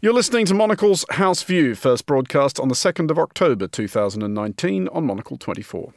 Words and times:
You're 0.00 0.12
listening 0.12 0.46
to 0.46 0.54
Monocle's 0.54 1.04
House 1.10 1.42
View, 1.42 1.74
first 1.74 2.06
broadcast 2.06 2.60
on 2.60 2.68
the 2.68 2.76
2nd 2.76 3.10
of 3.10 3.18
October 3.18 3.66
2019 3.66 4.86
on 4.86 5.04
Monocle 5.04 5.36
24. 5.36 5.92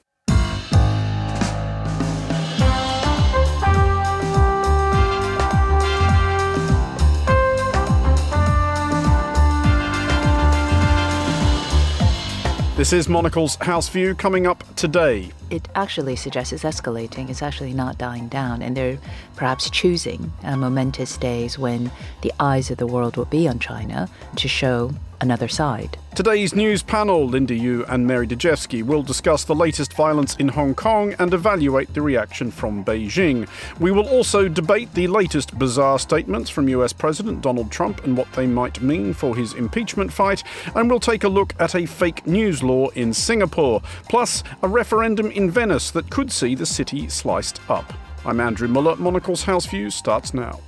This 12.76 12.94
is 12.94 13.08
Monocle's 13.08 13.56
House 13.58 13.88
View 13.90 14.16
coming 14.16 14.48
up 14.48 14.64
today. 14.76 15.30
It 15.52 15.68
actually 15.76 16.16
suggests 16.16 16.54
it's 16.54 16.64
escalating. 16.64 17.30
It's 17.30 17.42
actually 17.42 17.74
not 17.74 17.98
dying 17.98 18.30
down. 18.30 18.62
And 18.62 18.76
they're 18.76 18.98
perhaps 19.36 19.70
choosing 19.70 20.32
uh, 20.44 20.56
momentous 20.56 21.18
days 21.18 21.60
when 21.60 21.92
the 22.22 22.32
eyes 22.40 22.72
of 22.72 22.78
the 22.78 22.88
world 22.88 23.18
will 23.18 23.26
be 23.26 23.50
on 23.50 23.60
China 23.60 24.10
to 24.38 24.48
show 24.48 24.94
another 25.22 25.48
side. 25.48 25.98
Today's 26.14 26.54
news 26.54 26.84
panel, 26.84 27.26
Linda 27.26 27.54
Yueh 27.54 27.86
and 27.88 28.06
Mary 28.06 28.28
Dejevsky, 28.28 28.84
will 28.84 29.02
discuss 29.02 29.46
the 29.46 29.56
latest 29.56 29.94
violence 29.94 30.36
in 30.36 30.50
Hong 30.50 30.76
Kong 30.76 31.16
and 31.20 31.34
evaluate 31.34 31.94
the 31.94 32.02
reaction 32.02 32.52
from 32.52 32.84
Beijing. 32.84 33.48
We 33.80 33.92
will 33.92 34.10
also 34.10 34.50
debate 34.50 34.94
the 34.94 35.08
latest 35.08 35.58
bizarre 35.58 36.00
statements 36.00 36.50
from 36.50 36.68
US 36.68 36.92
President 36.92 37.42
Donald 37.42 37.72
Trump 37.72 38.04
and 38.04 38.18
what 38.18 38.30
they 38.34 38.46
might 38.46 38.82
mean 38.82 39.14
for 39.14 39.38
his 39.38 39.54
impeachment 39.54 40.12
fight. 40.12 40.44
And 40.76 40.90
we'll 40.90 41.00
take 41.00 41.24
a 41.24 41.30
look 41.30 41.56
at 41.60 41.76
a 41.76 41.86
fake 41.86 42.28
news 42.28 42.62
law 42.62 42.90
in 42.90 43.14
Singapore, 43.14 43.82
plus 44.10 44.44
a 44.62 44.68
referendum 44.68 45.32
in 45.32 45.41
Venice 45.50 45.92
that 45.92 46.10
could 46.10 46.32
see 46.32 46.56
the 46.56 46.66
city 46.66 47.10
sliced 47.10 47.62
up. 47.70 47.94
I'm 48.26 48.40
Andrew 48.40 48.68
Mueller. 48.68 48.96
Monocle's 48.98 49.44
House 49.44 49.66
View 49.66 49.90
starts 49.90 50.34
now. 50.34 50.60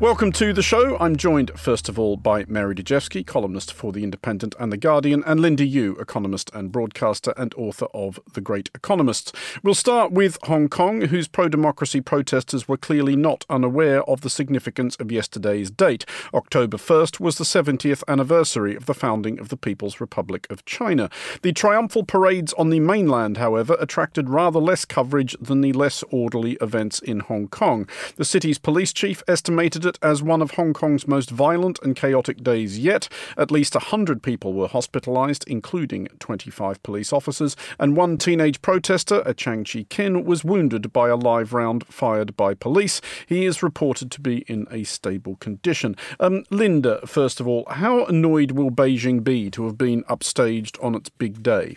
Welcome 0.00 0.30
to 0.34 0.52
the 0.52 0.62
show. 0.62 0.96
I'm 0.98 1.16
joined, 1.16 1.50
first 1.58 1.88
of 1.88 1.98
all, 1.98 2.16
by 2.16 2.44
Mary 2.46 2.72
Dejevsky, 2.72 3.26
columnist 3.26 3.72
for 3.72 3.90
The 3.90 4.04
Independent 4.04 4.54
and 4.60 4.70
The 4.70 4.76
Guardian, 4.76 5.24
and 5.26 5.40
Linda 5.40 5.66
Yueh, 5.66 6.00
economist 6.00 6.52
and 6.54 6.70
broadcaster 6.70 7.34
and 7.36 7.52
author 7.54 7.86
of 7.92 8.20
The 8.32 8.40
Great 8.40 8.70
Economists. 8.76 9.32
We'll 9.64 9.74
start 9.74 10.12
with 10.12 10.38
Hong 10.44 10.68
Kong, 10.68 11.00
whose 11.00 11.26
pro 11.26 11.48
democracy 11.48 12.00
protesters 12.00 12.68
were 12.68 12.76
clearly 12.76 13.16
not 13.16 13.44
unaware 13.50 14.04
of 14.04 14.20
the 14.20 14.30
significance 14.30 14.94
of 15.00 15.10
yesterday's 15.10 15.68
date. 15.68 16.06
October 16.32 16.76
1st 16.76 17.18
was 17.18 17.36
the 17.36 17.42
70th 17.42 18.04
anniversary 18.06 18.76
of 18.76 18.86
the 18.86 18.94
founding 18.94 19.40
of 19.40 19.48
the 19.48 19.56
People's 19.56 20.00
Republic 20.00 20.46
of 20.48 20.64
China. 20.64 21.10
The 21.42 21.52
triumphal 21.52 22.04
parades 22.04 22.52
on 22.52 22.70
the 22.70 22.78
mainland, 22.78 23.38
however, 23.38 23.76
attracted 23.80 24.30
rather 24.30 24.60
less 24.60 24.84
coverage 24.84 25.34
than 25.40 25.60
the 25.60 25.72
less 25.72 26.04
orderly 26.12 26.52
events 26.60 27.00
in 27.00 27.18
Hong 27.18 27.48
Kong. 27.48 27.88
The 28.14 28.24
city's 28.24 28.58
police 28.58 28.92
chief 28.92 29.24
estimated 29.26 29.87
it 29.88 29.98
as 30.02 30.22
one 30.22 30.40
of 30.40 30.52
Hong 30.52 30.72
Kong's 30.72 31.08
most 31.08 31.30
violent 31.30 31.80
and 31.82 31.96
chaotic 31.96 32.44
days 32.44 32.78
yet. 32.78 33.08
At 33.36 33.50
least 33.50 33.74
100 33.74 34.22
people 34.22 34.52
were 34.52 34.68
hospitalised, 34.68 35.48
including 35.48 36.06
25 36.20 36.80
police 36.84 37.12
officers, 37.12 37.56
and 37.78 37.96
one 37.96 38.18
teenage 38.18 38.62
protester, 38.62 39.22
a 39.26 39.34
Tsang 39.34 39.64
Chi 39.64 39.86
Kin, 39.88 40.24
was 40.24 40.44
wounded 40.44 40.92
by 40.92 41.08
a 41.08 41.16
live 41.16 41.52
round 41.52 41.86
fired 41.88 42.36
by 42.36 42.54
police. 42.54 43.00
He 43.26 43.44
is 43.44 43.62
reported 43.62 44.10
to 44.12 44.20
be 44.20 44.38
in 44.46 44.68
a 44.70 44.84
stable 44.84 45.36
condition. 45.36 45.96
Um, 46.20 46.44
Linda, 46.50 47.04
first 47.06 47.40
of 47.40 47.48
all, 47.48 47.66
how 47.68 48.04
annoyed 48.04 48.52
will 48.52 48.70
Beijing 48.70 49.24
be 49.24 49.50
to 49.50 49.64
have 49.64 49.78
been 49.78 50.04
upstaged 50.04 50.82
on 50.84 50.94
its 50.94 51.08
big 51.08 51.42
day? 51.42 51.76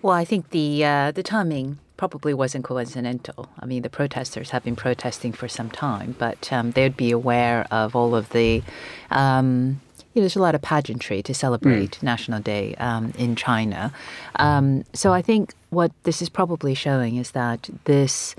Well, 0.00 0.14
I 0.14 0.24
think 0.24 0.50
the 0.50 0.84
uh, 0.84 1.10
the 1.10 1.24
timing 1.24 1.78
probably 1.98 2.32
wasn't 2.32 2.64
coincidental. 2.64 3.50
I 3.60 3.66
mean, 3.66 3.82
the 3.82 3.90
protesters 3.90 4.50
have 4.50 4.64
been 4.64 4.76
protesting 4.76 5.32
for 5.32 5.48
some 5.48 5.68
time, 5.68 6.16
but 6.18 6.50
um, 6.50 6.70
they'd 6.70 6.96
be 6.96 7.10
aware 7.10 7.66
of 7.70 7.94
all 7.94 8.14
of 8.14 8.30
the. 8.30 8.62
Um, 9.10 9.82
you 10.14 10.20
know, 10.20 10.22
there's 10.22 10.36
a 10.36 10.40
lot 10.42 10.54
of 10.54 10.62
pageantry 10.62 11.22
to 11.22 11.34
celebrate 11.34 11.98
mm. 11.98 12.02
National 12.02 12.40
Day 12.40 12.74
um, 12.76 13.12
in 13.18 13.36
China. 13.36 13.92
Um, 14.36 14.84
so 14.94 15.12
I 15.12 15.20
think 15.20 15.54
what 15.68 15.92
this 16.04 16.22
is 16.22 16.30
probably 16.30 16.74
showing 16.74 17.16
is 17.16 17.32
that 17.32 17.68
this 17.84 18.34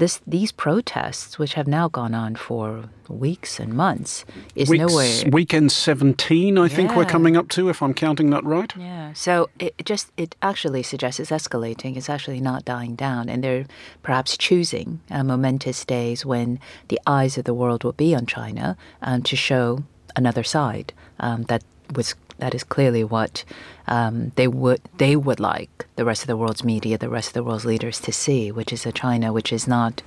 this 0.00 0.20
these 0.26 0.50
protests, 0.50 1.38
which 1.38 1.54
have 1.54 1.68
now 1.68 1.88
gone 1.88 2.14
on 2.14 2.34
for 2.34 2.88
weeks 3.08 3.60
and 3.60 3.72
months, 3.72 4.24
is 4.54 4.68
Weeks, 4.68 4.80
nowhere. 4.80 5.30
Weekend 5.30 5.70
seventeen, 5.70 6.58
I 6.58 6.62
yeah. 6.62 6.68
think 6.68 6.96
we're 6.96 7.04
coming 7.04 7.36
up 7.36 7.48
to, 7.50 7.68
if 7.68 7.82
I'm 7.82 7.94
counting 7.94 8.30
that 8.30 8.44
right. 8.44 8.72
Yeah. 8.76 9.12
So 9.12 9.48
it 9.58 9.74
just 9.84 10.10
it 10.16 10.34
actually 10.42 10.82
suggests 10.82 11.20
it's 11.20 11.30
escalating. 11.30 11.96
It's 11.96 12.10
actually 12.10 12.40
not 12.40 12.64
dying 12.64 12.96
down, 12.96 13.28
and 13.28 13.44
they're 13.44 13.66
perhaps 14.02 14.36
choosing 14.36 15.00
uh, 15.10 15.22
momentous 15.22 15.84
days 15.84 16.26
when 16.26 16.58
the 16.88 17.00
eyes 17.06 17.38
of 17.38 17.44
the 17.44 17.54
world 17.54 17.84
will 17.84 17.92
be 17.92 18.14
on 18.14 18.26
China 18.26 18.76
um, 19.02 19.22
to 19.22 19.36
show 19.36 19.84
another 20.16 20.42
side 20.42 20.92
um, 21.20 21.44
that 21.44 21.62
was 21.94 22.14
that 22.40 22.54
is 22.54 22.64
clearly 22.64 23.04
what 23.04 23.44
um, 23.86 24.32
they 24.36 24.48
would 24.48 24.80
they 24.98 25.16
would 25.16 25.40
like 25.40 25.86
the 25.96 26.04
rest 26.04 26.22
of 26.22 26.26
the 26.28 26.36
world's 26.36 26.64
media, 26.64 26.98
the 26.98 27.08
rest 27.08 27.28
of 27.28 27.34
the 27.34 27.44
world's 27.44 27.64
leaders 27.64 28.00
to 28.00 28.12
see, 28.12 28.50
which 28.50 28.72
is 28.72 28.86
a 28.86 28.92
China 28.92 29.32
which 29.32 29.52
is 29.52 29.68
not, 29.68 30.02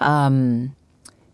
um, 0.00 0.74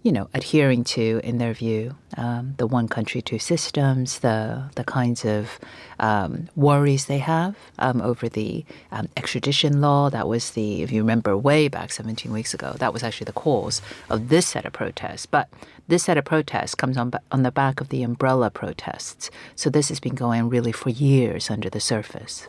you 0.04 0.12
know, 0.12 0.28
adhering 0.34 0.84
to, 0.84 1.18
in 1.24 1.38
their 1.38 1.54
view, 1.54 1.96
um, 2.18 2.54
the 2.58 2.66
one 2.66 2.88
country, 2.88 3.22
two 3.22 3.38
systems, 3.38 4.18
the 4.18 4.70
the 4.76 4.84
kinds 4.84 5.24
of 5.24 5.58
um, 5.98 6.46
worries 6.54 7.06
they 7.06 7.18
have 7.18 7.56
um, 7.78 8.02
over 8.02 8.28
the 8.28 8.66
um, 8.92 9.08
extradition 9.16 9.80
law. 9.80 10.10
That 10.10 10.28
was 10.28 10.50
the, 10.50 10.82
if 10.82 10.92
you 10.92 11.00
remember, 11.00 11.34
way 11.38 11.68
back 11.68 11.90
17 11.90 12.30
weeks 12.30 12.52
ago. 12.52 12.74
That 12.78 12.92
was 12.92 13.02
actually 13.02 13.24
the 13.24 13.32
cause 13.32 13.80
of 14.10 14.28
this 14.28 14.46
set 14.46 14.66
of 14.66 14.74
protests. 14.74 15.24
But 15.24 15.48
this 15.88 16.04
set 16.04 16.18
of 16.18 16.26
protests 16.26 16.74
comes 16.74 16.98
on 16.98 17.10
on 17.32 17.42
the 17.42 17.50
back 17.50 17.80
of 17.80 17.88
the 17.88 18.02
umbrella 18.02 18.50
protests. 18.50 19.30
So 19.56 19.70
this 19.70 19.88
has 19.88 20.00
been 20.00 20.14
going 20.14 20.50
really 20.50 20.72
for 20.72 20.90
years 20.90 21.50
under 21.50 21.70
the 21.70 21.80
surface. 21.80 22.46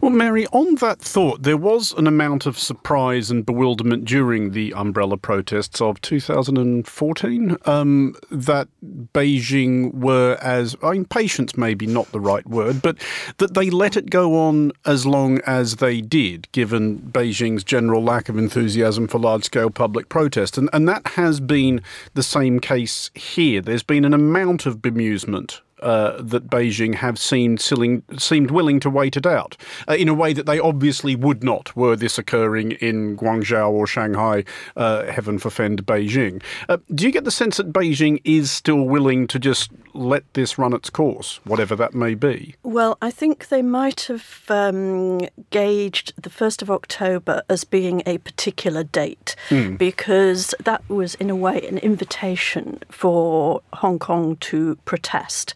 Well, 0.00 0.10
Mary, 0.10 0.46
on 0.48 0.76
that 0.76 1.00
thought, 1.00 1.42
there 1.42 1.56
was 1.56 1.92
an 1.92 2.06
amount 2.06 2.46
of 2.46 2.58
surprise 2.58 3.30
and 3.30 3.44
bewilderment 3.44 4.04
during 4.04 4.52
the 4.52 4.72
umbrella 4.74 5.16
protests 5.16 5.80
of 5.80 6.00
2014 6.00 7.56
um, 7.64 8.14
that 8.30 8.68
Beijing 8.82 9.94
were 9.94 10.38
as, 10.40 10.76
I 10.82 10.92
mean, 10.92 11.04
patient 11.04 11.56
maybe 11.56 11.86
not 11.86 12.10
the 12.12 12.20
right 12.20 12.46
word, 12.46 12.82
but 12.82 12.96
that 13.38 13.54
they 13.54 13.70
let 13.70 13.96
it 13.96 14.10
go 14.10 14.36
on 14.36 14.72
as 14.84 15.06
long 15.06 15.40
as 15.46 15.76
they 15.76 16.00
did, 16.00 16.50
given 16.52 16.98
Beijing's 16.98 17.64
general 17.64 18.02
lack 18.02 18.28
of 18.28 18.38
enthusiasm 18.38 19.08
for 19.08 19.18
large 19.18 19.44
scale 19.44 19.70
public 19.70 20.08
protest. 20.08 20.58
And, 20.58 20.70
and 20.72 20.88
that 20.88 21.06
has 21.08 21.40
been 21.40 21.82
the 22.14 22.22
same 22.22 22.60
case 22.60 23.10
here. 23.14 23.60
There's 23.60 23.82
been 23.82 24.04
an 24.04 24.14
amount 24.14 24.66
of 24.66 24.78
bemusement 24.78 25.60
uh, 25.80 26.20
that 26.20 26.48
Beijing 26.48 26.94
have 26.96 27.18
seemed, 27.18 27.60
seemed 27.60 28.50
willing 28.50 28.80
to 28.80 28.90
wait 28.90 29.16
it 29.16 29.26
out 29.26 29.56
uh, 29.88 29.94
in 29.94 30.08
a 30.08 30.14
way 30.14 30.32
that 30.32 30.46
they 30.46 30.58
obviously 30.58 31.14
would 31.14 31.42
not 31.42 31.74
were 31.76 31.96
this 31.96 32.18
occurring 32.18 32.72
in 32.72 33.16
Guangzhou 33.16 33.70
or 33.70 33.86
Shanghai, 33.86 34.44
uh, 34.76 35.06
heaven 35.06 35.38
forfend 35.38 35.86
Beijing. 35.86 36.42
Uh, 36.68 36.78
do 36.94 37.04
you 37.04 37.12
get 37.12 37.24
the 37.24 37.30
sense 37.30 37.56
that 37.56 37.72
Beijing 37.72 38.20
is 38.24 38.50
still 38.50 38.82
willing 38.82 39.26
to 39.28 39.38
just 39.38 39.70
let 39.94 40.32
this 40.34 40.58
run 40.58 40.72
its 40.72 40.90
course, 40.90 41.40
whatever 41.44 41.74
that 41.76 41.94
may 41.94 42.14
be? 42.14 42.54
Well, 42.62 42.96
I 43.02 43.10
think 43.10 43.48
they 43.48 43.62
might 43.62 44.02
have 44.02 44.44
um, 44.48 45.20
gauged 45.50 46.12
the 46.20 46.30
1st 46.30 46.62
of 46.62 46.70
October 46.70 47.42
as 47.48 47.64
being 47.64 48.02
a 48.06 48.18
particular 48.18 48.84
date 48.84 49.34
mm. 49.48 49.76
because 49.76 50.54
that 50.60 50.88
was, 50.88 51.14
in 51.16 51.30
a 51.30 51.36
way, 51.36 51.66
an 51.66 51.78
invitation 51.78 52.80
for 52.90 53.62
Hong 53.74 53.98
Kong 53.98 54.36
to 54.36 54.76
protest. 54.84 55.54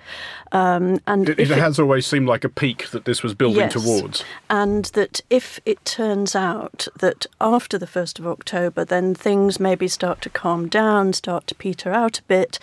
Um, 0.52 1.00
and 1.06 1.28
it, 1.28 1.38
it 1.38 1.48
has 1.48 1.78
always 1.78 2.06
seemed 2.06 2.28
like 2.28 2.44
a 2.44 2.48
peak 2.48 2.90
that 2.90 3.04
this 3.04 3.22
was 3.22 3.34
building 3.34 3.60
yes, 3.60 3.72
towards. 3.72 4.24
And 4.50 4.86
that 4.86 5.20
if 5.30 5.60
it 5.64 5.84
turns 5.84 6.34
out 6.34 6.88
that 6.98 7.26
after 7.40 7.78
the 7.78 7.86
1st 7.86 8.18
of 8.18 8.26
October, 8.26 8.84
then 8.84 9.14
things 9.14 9.58
maybe 9.58 9.88
start 9.88 10.20
to 10.22 10.30
calm 10.30 10.68
down, 10.68 11.12
start 11.14 11.46
to 11.48 11.54
peter 11.54 11.90
out 11.90 12.18
a 12.18 12.22
bit, 12.24 12.58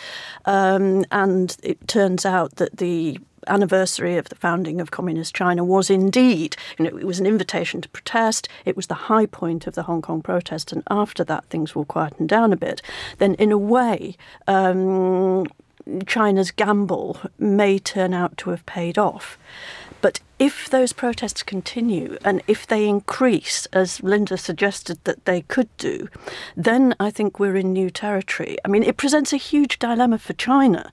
um, 0.46 1.04
and 1.12 1.58
it 1.64 1.88
turns 1.88 2.26
out 2.26 2.56
that 2.58 2.78
the 2.78 3.20
anniversary 3.48 4.18
of 4.18 4.30
the 4.30 4.36
founding 4.36 4.80
of 4.80 4.92
communist 4.92 5.36
China 5.36 5.64
was 5.64 5.90
indeed, 5.90 6.56
you 6.78 6.86
know, 6.86 6.98
it 6.98 7.06
was 7.06 7.20
an 7.20 7.26
invitation 7.26 7.82
to 7.82 7.90
protest. 7.90 8.48
It 8.66 8.76
was 8.76 8.88
the 8.88 8.94
high 8.94 9.26
point 9.26 9.68
of 9.68 9.76
the 9.76 9.84
Hong 9.84 10.02
Kong 10.02 10.22
protest, 10.22 10.72
and 10.72 10.84
after 10.90 11.24
that, 11.26 11.46
things 11.46 11.76
will 11.76 11.86
quieten 11.86 12.28
down 12.28 12.54
a 12.54 12.58
bit. 12.58 12.82
Then, 13.18 13.36
in 13.36 13.52
a 13.52 13.58
way, 13.58 14.16
um, 14.48 15.46
China's 16.06 16.52
gamble 16.52 17.20
may 17.38 17.80
turn 17.80 18.14
out 18.14 18.38
to 18.38 18.50
have 18.52 18.66
paid 18.66 18.98
off. 18.98 19.38
But 20.02 20.20
if 20.40 20.70
those 20.70 20.94
protests 20.94 21.44
continue 21.44 22.18
and 22.24 22.42
if 22.48 22.66
they 22.66 22.88
increase, 22.88 23.66
as 23.68 24.02
Linda 24.02 24.38
suggested 24.38 25.04
that 25.04 25.26
they 25.26 25.42
could 25.42 25.70
do, 25.78 26.08
then 26.56 26.96
I 27.00 27.12
think 27.12 27.40
we're 27.40 27.58
in 27.58 27.74
new 27.74 27.90
territory. 27.90 28.58
I 28.64 28.70
mean, 28.70 28.84
it 28.84 28.98
presents 28.98 29.34
a 29.34 29.38
huge 29.38 29.80
dilemma 29.80 30.18
for 30.18 30.34
China 30.34 30.92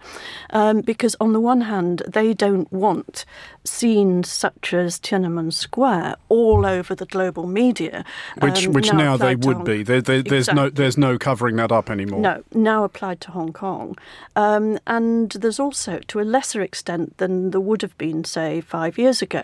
um, 0.51 0.81
because, 0.81 1.15
on 1.21 1.33
the 1.33 1.41
one 1.41 1.63
hand, 1.63 2.03
they 2.07 2.35
don't 2.35 2.71
want 2.73 3.25
scenes 3.65 4.31
such 4.31 4.75
as 4.75 4.99
Tiananmen 4.99 5.53
Square 5.53 6.17
all 6.29 6.67
over 6.67 6.95
the 6.95 7.07
global 7.07 7.47
media, 7.47 8.05
which 8.41 8.67
um, 8.67 8.73
which 8.73 8.93
now, 8.93 8.99
now, 8.99 9.17
they 9.17 9.37
would 9.37 9.57
Hong- 9.57 9.65
be. 9.65 9.83
There, 9.83 10.03
there, 10.03 10.23
there's 10.23 10.53
no 10.53 10.69
there's 10.69 10.99
no 10.99 11.19
covering 11.19 11.57
that 11.57 11.73
up 11.73 11.89
anymore. 11.91 12.21
No, 12.21 12.43
now 12.53 12.85
applied 12.85 13.21
to 13.23 13.31
Hong 13.31 13.53
Kong. 13.53 13.97
Um, 14.35 14.79
and 14.87 15.31
there's 15.31 15.61
also, 15.61 16.01
to 16.09 16.21
a 16.21 16.23
lesser 16.23 16.63
extent 16.63 17.17
than 17.19 17.51
there 17.51 17.61
would 17.61 17.83
have 17.83 17.97
been, 17.99 18.25
say, 18.25 18.61
five 18.61 18.99
years 18.99 19.23
ago, 19.23 19.36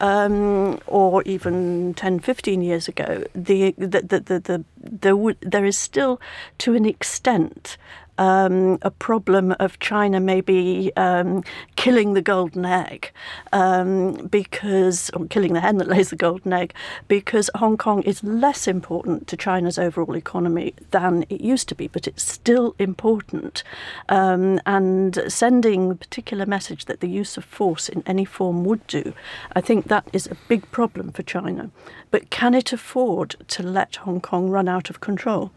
um, 0.00 0.80
or 0.86 1.22
even 1.22 1.94
10, 1.94 2.20
15 2.20 2.62
years 2.62 2.88
ago, 2.88 3.24
the, 3.34 3.74
the, 3.78 4.00
the, 4.02 4.40
the, 4.40 4.64
the, 4.78 5.16
would, 5.16 5.38
there 5.40 5.64
is 5.64 5.78
still, 5.78 6.20
to 6.58 6.74
an 6.74 6.84
extent, 6.84 7.76
um, 8.18 8.78
a 8.82 8.90
problem 8.90 9.54
of 9.58 9.78
China 9.78 10.20
maybe 10.20 10.92
um, 10.96 11.42
killing 11.76 12.14
the 12.14 12.22
golden 12.22 12.64
egg 12.64 13.10
um, 13.52 14.26
because, 14.26 15.10
or 15.10 15.26
killing 15.26 15.52
the 15.52 15.60
hen 15.60 15.78
that 15.78 15.88
lays 15.88 16.10
the 16.10 16.16
golden 16.16 16.52
egg, 16.52 16.74
because 17.08 17.50
Hong 17.56 17.76
Kong 17.76 18.02
is 18.02 18.22
less 18.22 18.66
important 18.66 19.26
to 19.28 19.36
China's 19.36 19.78
overall 19.78 20.16
economy 20.16 20.74
than 20.90 21.24
it 21.28 21.40
used 21.40 21.68
to 21.68 21.74
be, 21.74 21.88
but 21.88 22.06
it's 22.06 22.22
still 22.22 22.74
important. 22.78 23.62
Um, 24.08 24.60
and 24.66 25.22
sending 25.28 25.90
a 25.90 25.94
particular 25.94 26.46
message 26.46 26.84
that 26.86 27.00
the 27.00 27.08
use 27.08 27.36
of 27.36 27.44
force 27.44 27.88
in 27.88 28.02
any 28.06 28.24
form 28.24 28.64
would 28.64 28.86
do, 28.86 29.12
I 29.54 29.60
think 29.60 29.88
that 29.88 30.08
is 30.12 30.26
a 30.26 30.36
big 30.48 30.70
problem 30.70 31.12
for 31.12 31.22
China. 31.22 31.70
But 32.10 32.30
can 32.30 32.54
it 32.54 32.72
afford 32.72 33.36
to 33.48 33.62
let 33.62 33.96
Hong 33.96 34.20
Kong 34.20 34.48
run 34.50 34.68
out 34.68 34.90
of 34.90 35.00
control? 35.00 35.50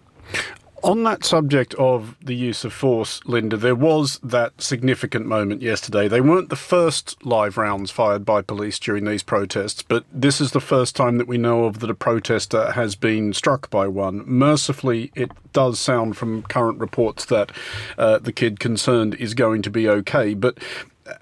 On 0.83 1.03
that 1.03 1.25
subject 1.25 1.73
of 1.75 2.15
the 2.21 2.35
use 2.35 2.63
of 2.63 2.71
force, 2.71 3.19
Linda, 3.25 3.57
there 3.57 3.75
was 3.75 4.19
that 4.23 4.61
significant 4.61 5.25
moment 5.25 5.61
yesterday. 5.61 6.07
They 6.07 6.21
weren't 6.21 6.49
the 6.49 6.55
first 6.55 7.25
live 7.25 7.57
rounds 7.57 7.89
fired 7.89 8.23
by 8.23 8.43
police 8.43 8.77
during 8.77 9.05
these 9.05 9.23
protests, 9.23 9.81
but 9.81 10.05
this 10.13 10.39
is 10.39 10.51
the 10.51 10.61
first 10.61 10.95
time 10.95 11.17
that 11.17 11.27
we 11.27 11.37
know 11.37 11.65
of 11.65 11.79
that 11.79 11.89
a 11.89 11.95
protester 11.95 12.71
has 12.73 12.95
been 12.95 13.33
struck 13.33 13.69
by 13.69 13.87
one. 13.87 14.23
Mercifully, 14.27 15.11
it 15.15 15.31
does 15.51 15.79
sound 15.79 16.15
from 16.15 16.43
current 16.43 16.79
reports 16.79 17.25
that 17.25 17.51
uh, 17.97 18.19
the 18.19 18.31
kid 18.31 18.59
concerned 18.59 19.15
is 19.15 19.33
going 19.33 19.63
to 19.63 19.71
be 19.71 19.89
okay, 19.89 20.35
but 20.35 20.59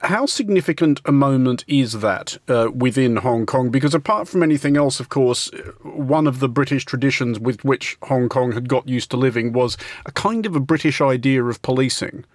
how 0.02 0.26
significant 0.26 1.02
a 1.06 1.12
moment 1.12 1.64
is 1.68 2.00
that 2.00 2.38
uh, 2.48 2.70
within 2.74 3.18
Hong 3.18 3.46
Kong? 3.46 3.70
Because 3.70 3.94
apart 3.94 4.28
from 4.28 4.44
anything 4.44 4.78
else, 4.78 5.00
of 5.00 5.10
course, 5.10 5.50
one 5.84 6.28
of 6.28 6.40
the 6.40 6.50
British 6.50 6.86
traditions 6.86 7.40
with 7.40 7.64
which 7.64 7.98
Hong 8.04 8.30
Kong 8.30 8.52
had 8.54 8.70
got 8.70 8.88
used 8.88 9.12
to 9.12 9.18
living 9.18 9.54
was 9.54 9.78
a 10.06 10.12
kind 10.12 10.46
of 10.46 10.56
a 10.56 10.60
British 10.60 11.02
idea 11.02 11.44
of 11.44 11.62
policing. 11.62 12.26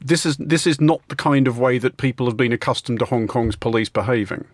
This 0.00 0.26
is 0.26 0.36
this 0.36 0.66
is 0.66 0.80
not 0.80 1.00
the 1.08 1.16
kind 1.16 1.48
of 1.48 1.58
way 1.58 1.78
that 1.78 1.96
people 1.96 2.26
have 2.26 2.36
been 2.36 2.52
accustomed 2.52 2.98
to 2.98 3.06
Hong 3.06 3.26
Kong's 3.26 3.56
police 3.56 3.88
behaving. 3.88 4.44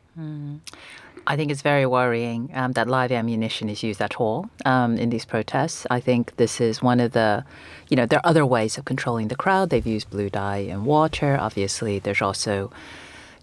I 1.31 1.37
think 1.37 1.53
it's 1.53 1.63
very 1.63 1.87
worrying 1.87 2.51
um, 2.55 2.73
that 2.73 2.89
live 2.89 3.13
ammunition 3.13 3.69
is 3.69 3.85
used 3.85 4.03
at 4.03 4.17
all 4.17 4.51
um, 4.67 4.97
in 4.97 5.11
these 5.11 5.25
protests. 5.25 5.87
I 5.89 6.01
think 6.01 6.35
this 6.39 6.61
is 6.61 6.83
one 6.83 6.99
of 6.99 7.13
the, 7.13 7.45
you 7.89 7.97
know, 7.97 8.05
there 8.05 8.19
are 8.19 8.29
other 8.29 8.45
ways 8.45 8.77
of 8.77 8.85
controlling 8.85 9.29
the 9.29 9.37
crowd. 9.37 9.71
They've 9.71 9.87
used 9.87 10.11
blue 10.11 10.29
dye 10.29 10.67
and 10.73 10.85
water. 10.85 11.39
Obviously, 11.39 12.01
there's 12.01 12.21
also, 12.21 12.73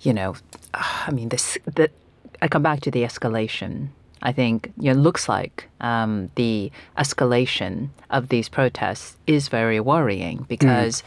you 0.01 0.13
know, 0.13 0.35
I 0.73 1.11
mean, 1.11 1.29
this. 1.29 1.57
The, 1.63 1.89
I 2.41 2.49
come 2.49 2.61
back 2.61 2.81
to 2.81 2.91
the 2.91 3.03
escalation. 3.03 3.87
I 4.21 4.33
think 4.33 4.73
you 4.77 4.91
know, 4.91 4.99
it 4.99 5.01
looks 5.01 5.29
like 5.29 5.69
um, 5.79 6.29
the 6.35 6.69
escalation 6.97 7.87
of 8.09 8.27
these 8.27 8.49
protests 8.49 9.15
is 9.27 9.47
very 9.47 9.79
worrying 9.79 10.45
because 10.49 11.03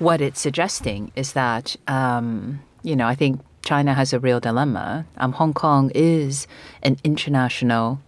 what 0.00 0.20
it's 0.20 0.40
suggesting 0.40 1.12
is 1.14 1.34
that, 1.34 1.76
um, 1.86 2.60
you 2.82 2.96
know, 2.96 3.06
I 3.06 3.14
think 3.14 3.40
China 3.66 3.94
has 3.94 4.12
a 4.12 4.20
real 4.20 4.40
dilemma. 4.40 5.04
Um, 5.18 5.32
Hong 5.32 5.52
Kong 5.52 5.90
is 5.94 6.46
an 6.82 6.96
international 7.02 8.00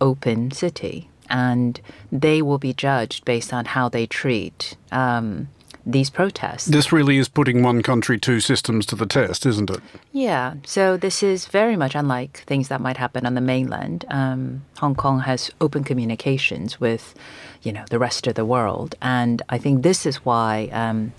open 0.00 0.50
city, 0.50 1.08
and 1.30 1.80
they 2.12 2.42
will 2.42 2.58
be 2.58 2.74
judged 2.74 3.24
based 3.24 3.52
on 3.52 3.64
how 3.64 3.88
they 3.88 4.06
treat 4.06 4.76
um, 4.92 5.48
these 5.86 6.10
protests. 6.10 6.66
This 6.66 6.92
really 6.92 7.16
is 7.16 7.28
putting 7.28 7.62
one 7.62 7.82
country, 7.82 8.18
two 8.18 8.40
systems 8.40 8.84
to 8.86 8.94
the 8.94 9.06
test, 9.06 9.46
isn't 9.46 9.70
it? 9.70 9.80
Yeah, 10.12 10.54
so 10.66 10.98
this 10.98 11.22
is 11.22 11.46
very 11.46 11.76
much 11.76 11.94
unlike 11.94 12.44
things 12.46 12.68
that 12.68 12.82
might 12.82 12.98
happen 12.98 13.24
on 13.24 13.34
the 13.34 13.40
mainland. 13.40 14.04
Um, 14.08 14.66
Hong 14.78 14.94
Kong 14.94 15.20
has 15.20 15.50
open 15.62 15.82
communications 15.82 16.78
with, 16.78 17.14
you 17.62 17.72
know, 17.72 17.84
the 17.88 17.98
rest 17.98 18.26
of 18.26 18.34
the 18.34 18.44
world, 18.44 18.96
and 19.00 19.40
I 19.48 19.56
think 19.56 19.82
this 19.82 20.04
is 20.04 20.16
why. 20.26 20.68
Um, 20.72 21.14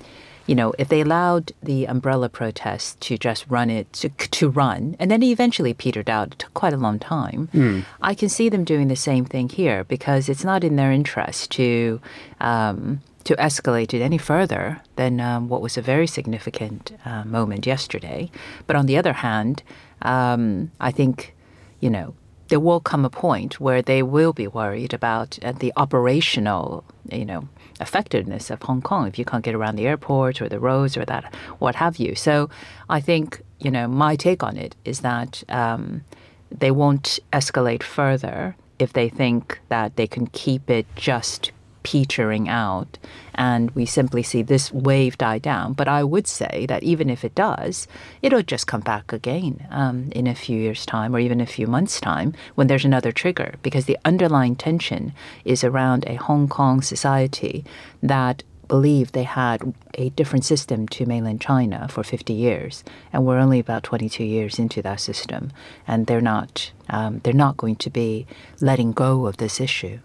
you 0.48 0.56
know, 0.56 0.74
if 0.80 0.88
they 0.90 1.02
allowed 1.02 1.52
the 1.62 1.86
umbrella 1.86 2.30
protests 2.30 2.96
to 3.02 3.18
just 3.18 3.46
run 3.50 3.70
it 3.70 3.92
to, 3.94 4.10
to 4.10 4.50
run, 4.50 4.96
and 5.00 5.12
then 5.12 5.22
it 5.22 5.28
eventually 5.28 5.74
petered 5.74 6.10
out, 6.10 6.32
it 6.34 6.40
took 6.40 6.54
quite 6.54 6.74
a 6.74 6.78
long 6.78 6.98
time. 7.00 7.86
I 8.02 8.14
can 8.16 8.30
see 8.30 8.50
them 8.50 8.64
doing 8.64 8.88
the 8.88 8.96
same 8.96 9.26
thing 9.26 9.50
here 9.50 9.84
because 9.84 10.30
it's 10.30 10.44
not 10.46 10.64
in 10.64 10.78
their 10.78 10.92
interest 10.92 11.52
to 11.52 12.00
um, 12.40 13.02
to 13.26 13.36
escalate 13.36 13.94
it 13.94 14.02
any 14.02 14.18
further 14.18 14.80
than 14.96 15.20
um, 15.20 15.50
what 15.50 15.62
was 15.62 15.78
a 15.78 15.82
very 15.82 16.08
significant 16.08 16.98
uh, 17.04 17.26
moment 17.26 17.68
yesterday. 17.68 18.32
But 18.68 18.78
on 18.78 18.86
the 18.86 18.98
other 18.98 19.12
hand, 19.12 19.64
um, 20.02 20.72
I 20.80 20.92
think, 20.92 21.36
you 21.82 21.90
know, 21.90 22.14
there 22.50 22.60
will 22.60 22.80
come 22.80 23.06
a 23.06 23.10
point 23.10 23.60
where 23.60 23.82
they 23.82 24.04
will 24.04 24.34
be 24.34 24.48
worried 24.48 24.94
about 24.94 25.38
uh, 25.44 25.52
the 25.52 25.74
operational, 25.76 26.84
you 27.12 27.26
know, 27.26 27.48
effectiveness 27.80 28.50
of 28.50 28.62
Hong 28.64 28.82
Kong 28.82 29.08
if 29.08 29.20
you 29.20 29.26
can't 29.26 29.44
get 29.44 29.56
around 29.56 29.76
the 29.76 29.88
airport 29.88 30.42
or 30.42 30.50
the 30.50 30.60
roads 30.60 30.98
or 30.98 31.06
that 31.06 31.34
what 31.60 31.76
have 31.76 31.98
you. 31.98 32.16
So 32.16 32.50
I 32.90 33.02
think 33.02 33.42
you 33.60 33.72
know 33.72 33.88
my 33.88 34.16
take 34.16 34.44
on 34.44 34.58
it 34.58 34.76
is 34.86 35.02
that 35.02 35.44
um, 35.50 36.04
they 36.52 36.72
won't 36.72 37.20
escalate 37.34 37.84
further 37.84 38.56
if 38.80 38.94
they 38.94 39.10
think 39.10 39.60
that 39.70 39.96
they 39.96 40.08
can 40.08 40.28
keep 40.28 40.70
it 40.70 40.86
just 40.96 41.52
petering 41.88 42.50
out 42.50 42.98
and 43.34 43.72
we 43.72 43.86
simply 43.86 44.22
see 44.22 44.42
this 44.42 44.74
wave 44.74 45.18
die 45.18 45.38
down. 45.38 45.72
But 45.72 45.88
I 45.88 46.04
would 46.04 46.28
say 46.28 46.66
that 46.68 46.84
even 46.84 47.10
if 47.10 47.24
it 47.24 47.34
does, 47.34 47.88
it'll 48.22 48.42
just 48.42 48.68
come 48.68 48.82
back 48.82 49.14
again 49.14 49.66
um, 49.72 50.10
in 50.12 50.28
a 50.28 50.36
few 50.36 50.60
years' 50.60 50.86
time 50.86 51.16
or 51.16 51.20
even 51.20 51.40
a 51.40 51.46
few 51.46 51.66
months' 51.66 52.02
time 52.02 52.34
when 52.56 52.68
there's 52.68 52.84
another 52.84 53.14
trigger 53.14 53.56
because 53.64 53.86
the 53.86 53.98
underlying 54.04 54.58
tension 54.58 55.14
is 55.46 55.64
around 55.64 56.04
a 56.08 56.16
Hong 56.16 56.50
Kong 56.50 56.82
society 56.82 57.64
that 58.04 58.44
believed 58.68 59.14
they 59.14 59.24
had 59.24 59.74
a 59.94 60.10
different 60.10 60.44
system 60.44 60.90
to 60.90 61.06
mainland 61.06 61.40
China 61.40 61.88
for 61.88 62.04
50 62.04 62.34
years, 62.34 62.84
and 63.14 63.26
we're 63.26 63.40
only 63.40 63.60
about 63.60 63.84
22 63.84 64.26
years 64.26 64.60
into 64.60 64.82
that 64.82 65.00
system, 65.00 65.54
and 65.88 66.08
they're 66.08 66.20
not 66.20 66.74
um, 66.90 67.22
they're 67.24 67.32
not 67.32 67.56
going 67.56 67.78
to 67.78 67.90
be 67.90 68.28
letting 68.60 68.92
go 68.92 69.26
of 69.26 69.38
this 69.38 69.62
issue. 69.62 70.00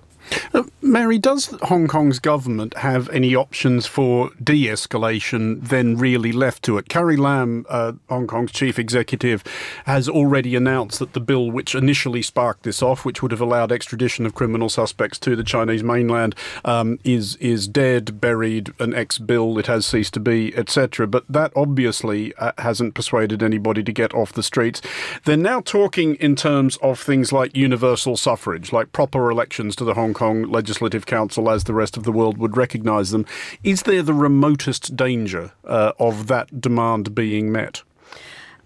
Uh, 0.54 0.64
Mary, 0.82 1.16
does 1.16 1.46
Hong 1.62 1.88
Kong's 1.88 2.18
government 2.18 2.76
have 2.78 3.08
any 3.08 3.34
options 3.34 3.86
for 3.86 4.30
de 4.42 4.66
escalation 4.66 5.62
then 5.62 5.96
really 5.96 6.32
left 6.32 6.62
to 6.64 6.76
it? 6.76 6.90
Carrie 6.90 7.16
Lam, 7.16 7.64
uh, 7.70 7.92
Hong 8.10 8.26
Kong's 8.26 8.52
chief 8.52 8.78
executive, 8.78 9.42
has 9.86 10.08
already 10.08 10.54
announced 10.54 10.98
that 10.98 11.14
the 11.14 11.20
bill 11.20 11.50
which 11.50 11.74
initially 11.74 12.20
sparked 12.20 12.64
this 12.64 12.82
off, 12.82 13.04
which 13.04 13.22
would 13.22 13.30
have 13.30 13.40
allowed 13.40 13.72
extradition 13.72 14.26
of 14.26 14.34
criminal 14.34 14.68
suspects 14.68 15.18
to 15.20 15.34
the 15.34 15.44
Chinese 15.44 15.82
mainland, 15.82 16.34
um, 16.64 16.98
is, 17.04 17.36
is 17.36 17.66
dead, 17.66 18.20
buried, 18.20 18.72
an 18.78 18.92
ex 18.92 19.16
bill, 19.16 19.58
it 19.58 19.68
has 19.68 19.86
ceased 19.86 20.12
to 20.14 20.20
be, 20.20 20.54
etc. 20.54 21.06
But 21.06 21.24
that 21.28 21.52
obviously 21.56 22.34
uh, 22.34 22.52
hasn't 22.58 22.94
persuaded 22.94 23.42
anybody 23.42 23.82
to 23.82 23.92
get 23.92 24.12
off 24.12 24.32
the 24.32 24.42
streets. 24.42 24.82
They're 25.24 25.36
now 25.36 25.62
talking 25.62 26.16
in 26.16 26.36
terms 26.36 26.76
of 26.78 27.00
things 27.00 27.32
like 27.32 27.56
universal 27.56 28.18
suffrage, 28.18 28.72
like 28.72 28.92
proper 28.92 29.30
elections 29.30 29.74
to 29.76 29.84
the 29.84 29.94
Hong 29.94 30.12
Kong 30.12 30.41
Legislative 30.50 31.06
Council 31.06 31.50
as 31.50 31.64
the 31.64 31.74
rest 31.74 31.96
of 31.96 32.04
the 32.04 32.12
world 32.12 32.38
would 32.38 32.56
recognise 32.56 33.10
them. 33.10 33.26
Is 33.62 33.82
there 33.82 34.02
the 34.02 34.14
remotest 34.14 34.96
danger 34.96 35.52
uh, 35.64 35.92
of 35.98 36.26
that 36.26 36.60
demand 36.60 37.14
being 37.14 37.52
met? 37.52 37.82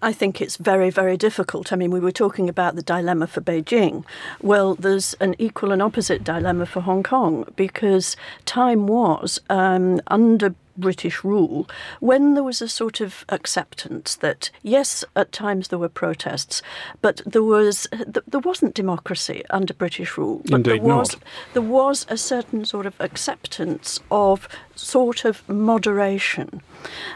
I 0.01 0.13
think 0.13 0.41
it's 0.41 0.57
very, 0.57 0.91
very 0.91 1.17
difficult. 1.17 1.73
I 1.73 1.75
mean, 1.75 1.89
we 1.89 1.99
were 1.99 2.11
talking 2.11 2.49
about 2.49 2.75
the 2.75 2.83
dilemma 2.83 3.25
for 3.25 3.41
Beijing. 3.41 4.05
Well, 4.41 4.75
there's 4.75 5.15
an 5.15 5.35
equal 5.39 5.71
and 5.71 5.81
opposite 5.81 6.23
dilemma 6.23 6.67
for 6.67 6.81
Hong 6.81 7.01
Kong 7.01 7.51
because 7.55 8.15
time 8.45 8.85
was 8.85 9.41
um, 9.49 9.99
under 10.07 10.53
British 10.77 11.23
rule, 11.23 11.67
when 11.99 12.33
there 12.33 12.43
was 12.43 12.61
a 12.61 12.67
sort 12.67 13.01
of 13.01 13.25
acceptance 13.29 14.15
that 14.15 14.49
yes, 14.63 15.03
at 15.15 15.31
times 15.31 15.67
there 15.67 15.79
were 15.79 15.89
protests, 15.89 16.61
but 17.01 17.21
there 17.25 17.43
was 17.43 17.87
there 17.91 18.39
wasn't 18.41 18.73
democracy 18.73 19.43
under 19.49 19.73
British 19.73 20.17
rule. 20.17 20.41
But 20.45 20.55
Indeed 20.55 20.83
there 20.83 20.95
was 20.95 21.13
not. 21.13 21.23
there 21.53 21.61
was 21.61 22.05
a 22.09 22.17
certain 22.17 22.65
sort 22.65 22.85
of 22.85 22.95
acceptance 22.99 23.99
of 24.11 24.47
sort 24.75 25.25
of 25.25 25.47
moderation. 25.49 26.61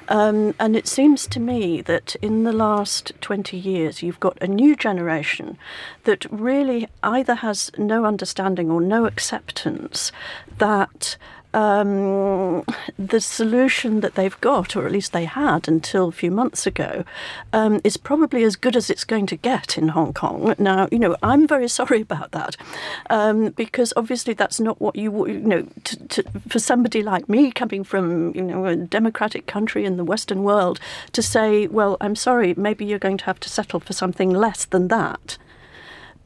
Um, 0.08 0.56
and 0.60 0.76
it 0.76 0.88
seems 0.88 1.28
to 1.28 1.40
me 1.40 1.82
that 1.82 2.16
in 2.16 2.44
the 2.44 2.52
last 2.54 3.14
20 3.22 3.58
years, 3.58 4.02
you've 4.02 4.20
got 4.20 4.38
a 4.42 4.48
new 4.48 4.76
generation 4.76 5.58
that 6.04 6.26
really 6.32 6.88
either 7.04 7.36
has 7.36 7.72
no 7.78 8.06
understanding 8.06 8.70
or 8.72 8.82
no 8.82 9.06
acceptance 9.06 10.12
that 10.58 11.18
um, 11.54 12.64
the 12.98 13.20
solution 13.20 14.00
that 14.02 14.16
they've 14.16 14.40
got, 14.42 14.76
or 14.76 14.86
at 14.86 14.92
least 14.92 15.12
they 15.12 15.26
had 15.26 15.68
until 15.68 16.08
a 16.08 16.12
few 16.12 16.32
months 16.32 16.66
ago, 16.66 17.04
um, 17.54 17.82
is 17.84 17.98
probably 17.98 18.44
as 18.44 18.56
good 18.56 18.76
as 18.76 18.90
it's 18.90 19.04
going 19.04 19.26
to 19.28 19.36
get 19.36 19.78
in 19.78 19.90
Hong 19.90 20.14
Kong. 20.14 20.56
Now, 20.58 20.88
you 20.92 21.00
know, 21.00 21.16
I'm 21.22 21.48
very 21.48 21.68
sorry 21.68 22.02
about 22.02 22.32
that 22.32 22.56
um, 23.10 23.50
because 23.50 23.94
obviously 23.96 24.34
that's 24.34 24.60
not 24.60 24.80
what 24.80 24.96
you, 24.96 25.28
you 25.28 25.40
know, 25.40 25.68
for 26.48 26.60
somebody 26.60 27.04
like 27.04 27.28
me 27.28 27.52
coming 27.52 27.84
from, 27.84 28.34
you 28.36 28.42
know, 28.42 28.66
a 28.66 28.76
democratic 28.76 29.46
country 29.48 29.86
in 29.86 29.98
the 29.98 30.06
Western 30.06 30.44
world 30.44 30.80
to 31.12 31.22
say, 31.22 31.68
well, 31.68 31.98
I'm 32.02 32.16
sorry, 32.16 32.54
maybe 32.56 32.86
you're 32.86 33.00
going 33.00 33.18
to 33.18 33.26
have 33.26 33.40
to 33.42 33.50
settle 33.50 33.80
for 33.80 33.94
something 33.94 34.30
less 34.30 34.66
than 34.66 34.88
that. 34.88 35.38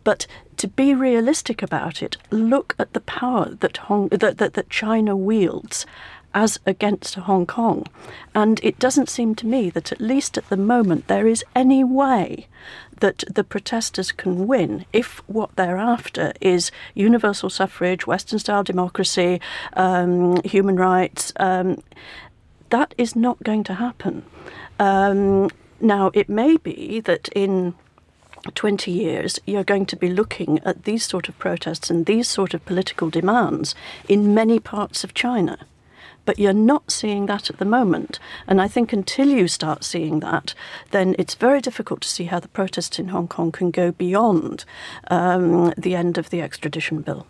But 0.03 0.27
to 0.57 0.67
be 0.67 0.93
realistic 0.93 1.61
about 1.61 2.01
it, 2.01 2.17
look 2.31 2.75
at 2.79 2.93
the 2.93 3.01
power 3.01 3.49
that, 3.49 3.77
Hong, 3.77 4.09
that, 4.09 4.37
that, 4.37 4.53
that 4.53 4.69
China 4.69 5.15
wields 5.15 5.85
as 6.35 6.59
against 6.65 7.15
Hong 7.15 7.45
Kong. 7.45 7.87
And 8.35 8.59
it 8.61 8.77
doesn't 8.77 9.09
seem 9.09 9.35
to 9.35 9.47
me 9.47 9.69
that, 9.69 9.91
at 9.91 10.01
least 10.01 10.37
at 10.37 10.49
the 10.49 10.57
moment, 10.57 11.07
there 11.07 11.27
is 11.27 11.45
any 11.55 11.83
way 11.83 12.47
that 12.99 13.23
the 13.33 13.43
protesters 13.43 14.11
can 14.11 14.45
win 14.45 14.85
if 14.91 15.21
what 15.27 15.55
they're 15.55 15.77
after 15.77 16.33
is 16.41 16.71
universal 16.93 17.49
suffrage, 17.49 18.05
Western 18.05 18.39
style 18.39 18.63
democracy, 18.63 19.39
um, 19.73 20.41
human 20.43 20.75
rights. 20.75 21.31
Um, 21.37 21.81
that 22.69 22.93
is 22.97 23.15
not 23.15 23.41
going 23.43 23.63
to 23.65 23.75
happen. 23.75 24.25
Um, 24.77 25.49
now, 25.79 26.11
it 26.13 26.29
may 26.29 26.57
be 26.57 26.99
that 27.01 27.29
in 27.29 27.75
20 28.53 28.91
years, 28.91 29.39
you're 29.45 29.63
going 29.63 29.85
to 29.87 29.95
be 29.95 30.09
looking 30.09 30.59
at 30.59 30.83
these 30.83 31.05
sort 31.05 31.27
of 31.29 31.37
protests 31.39 31.89
and 31.89 32.05
these 32.05 32.27
sort 32.27 32.53
of 32.53 32.65
political 32.65 33.09
demands 33.09 33.75
in 34.07 34.33
many 34.33 34.59
parts 34.59 35.03
of 35.03 35.13
China. 35.13 35.57
But 36.25 36.39
you're 36.39 36.53
not 36.53 36.91
seeing 36.91 37.27
that 37.27 37.49
at 37.49 37.57
the 37.57 37.65
moment. 37.65 38.19
And 38.47 38.61
I 38.61 38.67
think 38.67 38.91
until 38.91 39.27
you 39.29 39.47
start 39.47 39.83
seeing 39.83 40.21
that, 40.21 40.53
then 40.91 41.15
it's 41.19 41.35
very 41.35 41.61
difficult 41.61 42.01
to 42.01 42.09
see 42.09 42.25
how 42.25 42.39
the 42.39 42.47
protests 42.47 42.97
in 42.97 43.09
Hong 43.09 43.27
Kong 43.27 43.51
can 43.51 43.69
go 43.71 43.91
beyond 43.91 44.65
um, 45.09 45.73
the 45.77 45.95
end 45.95 46.17
of 46.17 46.31
the 46.31 46.41
extradition 46.41 47.01
bill. 47.01 47.27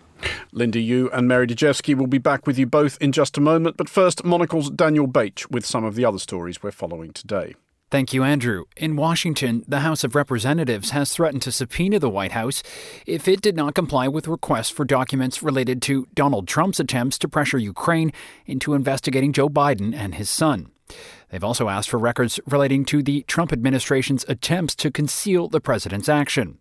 Linda 0.54 0.80
Yueh 0.80 1.10
and 1.12 1.28
Mary 1.28 1.46
Dejevsky 1.46 1.94
will 1.96 2.08
be 2.08 2.18
back 2.18 2.48
with 2.48 2.58
you 2.58 2.66
both 2.66 2.98
in 3.02 3.12
just 3.12 3.38
a 3.38 3.42
moment. 3.42 3.76
But 3.78 3.90
first, 3.90 4.24
Monocle's 4.24 4.70
Daniel 4.70 5.08
Bache 5.08 5.50
with 5.50 5.66
some 5.66 5.84
of 5.84 5.96
the 5.96 6.06
other 6.06 6.20
stories 6.20 6.64
we're 6.64 6.72
following 6.72 7.12
today. 7.12 7.56
Thank 7.96 8.12
you, 8.12 8.26
Andrew. 8.26 8.66
In 8.76 8.98
Washington, 8.98 9.64
the 9.70 9.80
House 9.80 10.04
of 10.04 10.16
Representatives 10.16 10.90
has 10.90 11.14
threatened 11.14 11.42
to 11.44 11.52
subpoena 11.54 11.98
the 11.98 12.10
White 12.10 12.34
House 12.34 12.62
if 13.06 13.26
it 13.26 13.40
did 13.40 13.56
not 13.56 13.74
comply 13.74 14.10
with 14.10 14.28
requests 14.28 14.70
for 14.70 14.84
documents 14.84 15.42
related 15.42 15.82
to 15.84 16.06
Donald 16.14 16.46
Trump's 16.46 16.82
attempts 16.82 17.18
to 17.20 17.30
pressure 17.30 17.58
Ukraine 17.58 18.12
into 18.46 18.74
investigating 18.74 19.32
Joe 19.32 19.48
Biden 19.48 19.96
and 19.96 20.16
his 20.16 20.30
son. 20.30 20.72
They've 21.30 21.42
also 21.42 21.70
asked 21.70 21.90
for 21.90 21.98
records 21.98 22.38
relating 22.46 22.84
to 22.84 23.02
the 23.02 23.22
Trump 23.30 23.54
administration's 23.54 24.26
attempts 24.28 24.76
to 24.76 24.92
conceal 24.92 25.48
the 25.48 25.62
president's 25.62 26.10
action. 26.10 26.58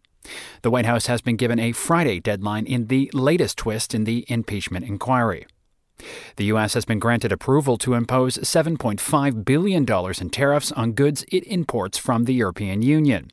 The 0.62 0.70
White 0.70 0.86
House 0.86 1.06
has 1.06 1.20
been 1.20 1.34
given 1.34 1.58
a 1.58 1.72
Friday 1.72 2.20
deadline 2.20 2.64
in 2.64 2.86
the 2.86 3.10
latest 3.12 3.58
twist 3.58 3.92
in 3.92 4.04
the 4.04 4.24
impeachment 4.28 4.86
inquiry. 4.86 5.46
The 6.36 6.44
U.S. 6.46 6.74
has 6.74 6.84
been 6.84 6.98
granted 6.98 7.32
approval 7.32 7.76
to 7.78 7.94
impose 7.94 8.36
$7.5 8.38 9.44
billion 9.44 9.86
in 10.20 10.30
tariffs 10.30 10.72
on 10.72 10.92
goods 10.92 11.24
it 11.30 11.44
imports 11.44 11.98
from 11.98 12.24
the 12.24 12.34
European 12.34 12.82
Union. 12.82 13.30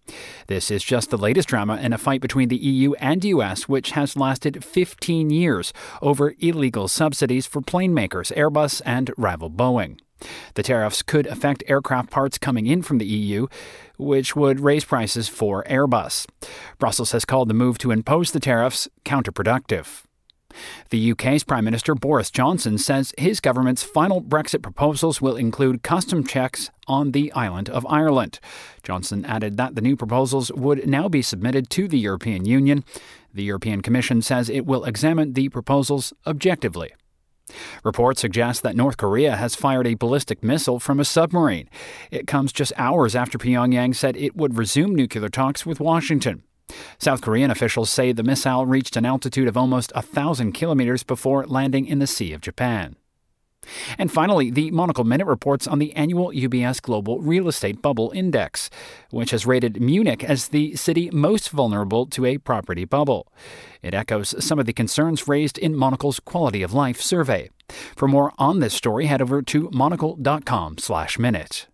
This 0.47 0.69
is 0.69 0.83
just 0.83 1.09
the 1.09 1.17
latest 1.17 1.49
drama 1.49 1.77
in 1.77 1.93
a 1.93 1.97
fight 1.97 2.21
between 2.21 2.49
the 2.49 2.57
EU 2.57 2.93
and 2.93 3.23
U.S., 3.25 3.67
which 3.67 3.91
has 3.91 4.15
lasted 4.15 4.63
15 4.63 5.29
years 5.29 5.73
over 6.01 6.33
illegal 6.39 6.87
subsidies 6.87 7.45
for 7.45 7.61
plane 7.61 7.93
makers 7.93 8.31
Airbus 8.35 8.81
and 8.85 9.11
rival 9.17 9.49
Boeing. 9.49 9.99
The 10.53 10.63
tariffs 10.63 11.01
could 11.01 11.25
affect 11.25 11.63
aircraft 11.67 12.11
parts 12.11 12.37
coming 12.37 12.67
in 12.67 12.83
from 12.83 12.99
the 12.99 13.07
EU, 13.07 13.47
which 13.97 14.35
would 14.35 14.59
raise 14.59 14.85
prices 14.85 15.27
for 15.27 15.63
Airbus. 15.63 16.27
Brussels 16.77 17.11
has 17.11 17.25
called 17.25 17.49
the 17.49 17.55
move 17.55 17.79
to 17.79 17.89
impose 17.89 18.31
the 18.31 18.39
tariffs 18.39 18.87
counterproductive. 19.03 20.03
The 20.89 21.11
UK's 21.11 21.43
Prime 21.43 21.65
Minister 21.65 21.95
Boris 21.95 22.31
Johnson 22.31 22.77
says 22.77 23.13
his 23.17 23.39
government's 23.39 23.83
final 23.83 24.21
Brexit 24.21 24.61
proposals 24.61 25.21
will 25.21 25.35
include 25.35 25.83
custom 25.83 26.25
checks 26.25 26.69
on 26.87 27.11
the 27.11 27.31
island 27.33 27.69
of 27.69 27.85
Ireland. 27.87 28.39
Johnson 28.83 29.25
added 29.25 29.57
that 29.57 29.75
the 29.75 29.81
new 29.81 29.95
proposals 29.95 30.51
would 30.51 30.87
now 30.87 31.07
be 31.07 31.21
submitted 31.21 31.69
to 31.71 31.87
the 31.87 31.99
European 31.99 32.45
Union. 32.45 32.83
The 33.33 33.43
European 33.43 33.81
Commission 33.81 34.21
says 34.21 34.49
it 34.49 34.65
will 34.65 34.85
examine 34.85 35.33
the 35.33 35.49
proposals 35.49 36.13
objectively. 36.27 36.91
Reports 37.83 38.21
suggest 38.21 38.63
that 38.63 38.75
North 38.75 38.97
Korea 38.97 39.35
has 39.35 39.55
fired 39.55 39.87
a 39.87 39.95
ballistic 39.95 40.43
missile 40.43 40.79
from 40.79 40.99
a 40.99 41.05
submarine. 41.05 41.69
It 42.09 42.27
comes 42.27 42.51
just 42.53 42.73
hours 42.77 43.15
after 43.15 43.37
Pyongyang 43.37 43.95
said 43.95 44.15
it 44.15 44.35
would 44.35 44.57
resume 44.57 44.95
nuclear 44.95 45.29
talks 45.29 45.65
with 45.65 45.79
Washington. 45.79 46.43
South 46.97 47.21
Korean 47.21 47.51
officials 47.51 47.89
say 47.89 48.11
the 48.11 48.23
missile 48.23 48.65
reached 48.65 48.95
an 48.95 49.05
altitude 49.05 49.47
of 49.47 49.57
almost 49.57 49.91
a 49.95 50.01
thousand 50.01 50.53
kilometers 50.53 51.03
before 51.03 51.45
landing 51.45 51.85
in 51.85 51.99
the 51.99 52.07
Sea 52.07 52.33
of 52.33 52.41
Japan. 52.41 52.95
And 53.97 54.11
finally, 54.11 54.49
the 54.49 54.71
Monocle 54.71 55.03
Minute 55.03 55.27
reports 55.27 55.67
on 55.67 55.79
the 55.79 55.93
annual 55.93 56.31
UBS 56.31 56.81
Global 56.81 57.21
Real 57.21 57.47
Estate 57.47 57.81
Bubble 57.81 58.11
Index, 58.15 58.69
which 59.11 59.31
has 59.31 59.45
rated 59.45 59.81
Munich 59.81 60.23
as 60.23 60.47
the 60.47 60.75
city 60.75 61.09
most 61.11 61.49
vulnerable 61.49 62.05
to 62.07 62.25
a 62.25 62.37
property 62.39 62.85
bubble. 62.85 63.31
It 63.81 63.93
echoes 63.93 64.33
some 64.43 64.57
of 64.59 64.65
the 64.65 64.73
concerns 64.73 65.27
raised 65.27 65.57
in 65.57 65.75
Monocle's 65.75 66.19
Quality 66.19 66.63
of 66.63 66.73
Life 66.73 67.01
survey. 67.01 67.49
For 67.95 68.07
more 68.07 68.33
on 68.37 68.59
this 68.59 68.73
story, 68.73 69.05
head 69.05 69.21
over 69.21 69.41
to 69.43 69.69
monocle.com/minute. 69.71 71.67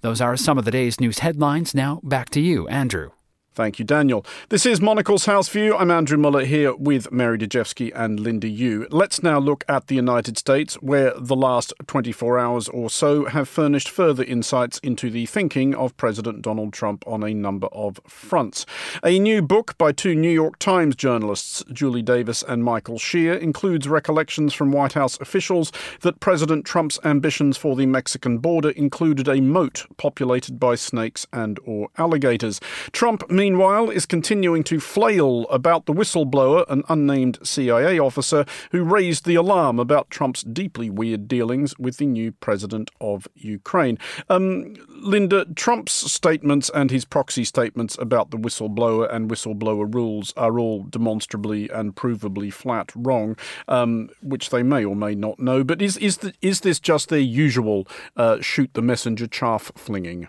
Those 0.00 0.20
are 0.20 0.36
some 0.36 0.58
of 0.58 0.64
the 0.64 0.70
day's 0.70 1.00
news 1.00 1.20
headlines. 1.20 1.74
Now 1.74 2.00
back 2.02 2.30
to 2.30 2.40
you, 2.40 2.66
Andrew. 2.68 3.10
Thank 3.58 3.80
you, 3.80 3.84
Daniel. 3.84 4.24
This 4.50 4.64
is 4.64 4.80
Monocle's 4.80 5.24
House 5.24 5.48
View. 5.48 5.76
I'm 5.76 5.90
Andrew 5.90 6.16
Mueller 6.16 6.44
here 6.44 6.76
with 6.76 7.10
Mary 7.10 7.36
Dejevsky 7.36 7.90
and 7.92 8.20
Linda 8.20 8.46
Yueh. 8.46 8.86
Let's 8.92 9.20
now 9.20 9.40
look 9.40 9.64
at 9.68 9.88
the 9.88 9.96
United 9.96 10.38
States, 10.38 10.74
where 10.76 11.12
the 11.18 11.34
last 11.34 11.72
24 11.88 12.38
hours 12.38 12.68
or 12.68 12.88
so 12.88 13.24
have 13.24 13.48
furnished 13.48 13.90
further 13.90 14.22
insights 14.22 14.78
into 14.84 15.10
the 15.10 15.26
thinking 15.26 15.74
of 15.74 15.96
President 15.96 16.40
Donald 16.42 16.72
Trump 16.72 17.02
on 17.04 17.24
a 17.24 17.34
number 17.34 17.66
of 17.72 17.98
fronts. 18.06 18.64
A 19.02 19.18
new 19.18 19.42
book 19.42 19.76
by 19.76 19.90
two 19.90 20.14
New 20.14 20.30
York 20.30 20.60
Times 20.60 20.94
journalists, 20.94 21.64
Julie 21.72 22.00
Davis 22.00 22.44
and 22.44 22.62
Michael 22.62 22.96
Shear, 22.96 23.34
includes 23.34 23.88
recollections 23.88 24.54
from 24.54 24.70
White 24.70 24.92
House 24.92 25.18
officials 25.20 25.72
that 26.02 26.20
President 26.20 26.64
Trump's 26.64 27.00
ambitions 27.02 27.56
for 27.56 27.74
the 27.74 27.86
Mexican 27.86 28.38
border 28.38 28.70
included 28.70 29.26
a 29.26 29.40
moat 29.40 29.84
populated 29.96 30.60
by 30.60 30.76
snakes 30.76 31.26
and 31.32 31.58
or 31.64 31.88
alligators. 31.98 32.60
Trump 32.92 33.28
meanwhile, 33.48 33.88
is 33.88 34.04
continuing 34.04 34.62
to 34.62 34.78
flail 34.78 35.46
about 35.48 35.86
the 35.86 35.92
whistleblower, 35.94 36.68
an 36.68 36.82
unnamed 36.90 37.38
CIA 37.42 37.98
officer 37.98 38.44
who 38.72 38.84
raised 38.84 39.24
the 39.24 39.36
alarm 39.36 39.78
about 39.78 40.10
Trump's 40.10 40.42
deeply 40.42 40.90
weird 40.90 41.26
dealings 41.26 41.74
with 41.78 41.96
the 41.96 42.04
new 42.04 42.30
president 42.30 42.90
of 43.00 43.26
Ukraine. 43.34 43.96
Um, 44.28 44.74
Linda, 44.90 45.46
Trump's 45.54 45.94
statements 45.94 46.70
and 46.74 46.90
his 46.90 47.06
proxy 47.06 47.42
statements 47.42 47.96
about 47.98 48.30
the 48.30 48.36
whistleblower 48.36 49.10
and 49.10 49.30
whistleblower 49.30 49.94
rules 49.94 50.34
are 50.36 50.58
all 50.58 50.82
demonstrably 50.82 51.70
and 51.70 51.96
provably 51.96 52.52
flat 52.52 52.92
wrong, 52.94 53.34
um, 53.66 54.10
which 54.20 54.50
they 54.50 54.62
may 54.62 54.84
or 54.84 54.94
may 54.94 55.14
not 55.14 55.38
know. 55.38 55.64
But 55.64 55.80
is 55.80 55.96
is 55.96 56.18
the, 56.18 56.34
is 56.42 56.60
this 56.60 56.78
just 56.78 57.08
their 57.08 57.18
usual 57.18 57.88
uh, 58.14 58.42
shoot 58.42 58.74
the 58.74 58.82
messenger 58.82 59.26
chaff 59.26 59.72
flinging? 59.74 60.28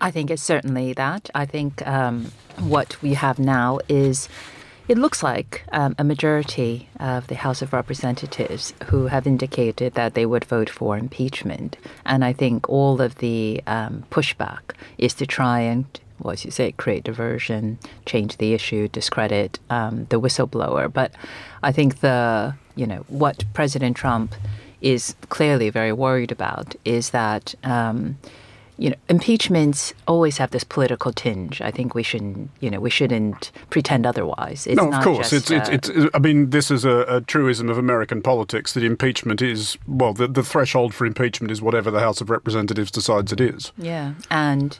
I 0.00 0.10
think 0.10 0.30
it's 0.30 0.42
certainly 0.42 0.92
that. 0.94 1.28
I 1.34 1.44
think 1.44 1.86
um, 1.86 2.32
what 2.58 3.00
we 3.02 3.14
have 3.14 3.38
now 3.38 3.80
is 3.88 4.28
it 4.86 4.96
looks 4.96 5.22
like 5.22 5.64
um, 5.72 5.94
a 5.98 6.04
majority 6.04 6.88
of 6.98 7.26
the 7.26 7.34
House 7.34 7.60
of 7.60 7.74
Representatives 7.74 8.72
who 8.86 9.08
have 9.08 9.26
indicated 9.26 9.94
that 9.94 10.14
they 10.14 10.24
would 10.24 10.44
vote 10.44 10.70
for 10.70 10.96
impeachment. 10.96 11.76
And 12.06 12.24
I 12.24 12.32
think 12.32 12.68
all 12.70 13.02
of 13.02 13.16
the 13.16 13.60
um, 13.66 14.04
pushback 14.10 14.72
is 14.96 15.12
to 15.14 15.26
try 15.26 15.60
and, 15.60 15.84
well, 16.20 16.32
as 16.32 16.44
you 16.44 16.50
say, 16.50 16.72
create 16.72 17.04
diversion, 17.04 17.78
change 18.06 18.38
the 18.38 18.54
issue, 18.54 18.88
discredit 18.88 19.58
um, 19.68 20.06
the 20.08 20.20
whistleblower. 20.20 20.90
But 20.90 21.12
I 21.62 21.70
think 21.70 22.00
the, 22.00 22.54
you 22.74 22.86
know, 22.86 23.04
what 23.08 23.44
President 23.52 23.94
Trump 23.94 24.34
is 24.80 25.16
clearly 25.28 25.68
very 25.68 25.92
worried 25.92 26.32
about 26.32 26.76
is 26.84 27.10
that. 27.10 27.54
You 28.78 28.90
know, 28.90 28.96
impeachments 29.08 29.92
always 30.06 30.38
have 30.38 30.50
this 30.52 30.64
political 30.64 31.12
tinge. 31.12 31.60
I 31.60 31.70
think 31.70 31.94
we 31.94 32.02
shouldn't, 32.02 32.50
you 32.60 32.70
know, 32.70 32.80
we 32.80 32.90
shouldn't 32.90 33.50
pretend 33.70 34.06
otherwise. 34.06 34.66
It's 34.66 34.76
no, 34.76 34.92
of 34.92 35.02
course. 35.02 35.30
Just, 35.30 35.50
it's, 35.50 35.68
uh, 35.68 35.72
it's, 35.72 35.88
it's, 35.88 36.10
I 36.14 36.18
mean, 36.18 36.50
this 36.50 36.70
is 36.70 36.84
a, 36.84 37.00
a, 37.08 37.20
truism 37.20 37.68
of 37.68 37.76
American 37.76 38.22
politics 38.22 38.72
that 38.74 38.84
impeachment 38.84 39.42
is, 39.42 39.76
well, 39.86 40.14
the, 40.14 40.28
the 40.28 40.44
threshold 40.44 40.94
for 40.94 41.06
impeachment 41.06 41.50
is 41.50 41.60
whatever 41.60 41.90
the 41.90 42.00
House 42.00 42.20
of 42.20 42.30
Representatives 42.30 42.90
decides 42.90 43.32
it 43.32 43.40
is. 43.40 43.72
Yeah. 43.76 44.14
And 44.30 44.78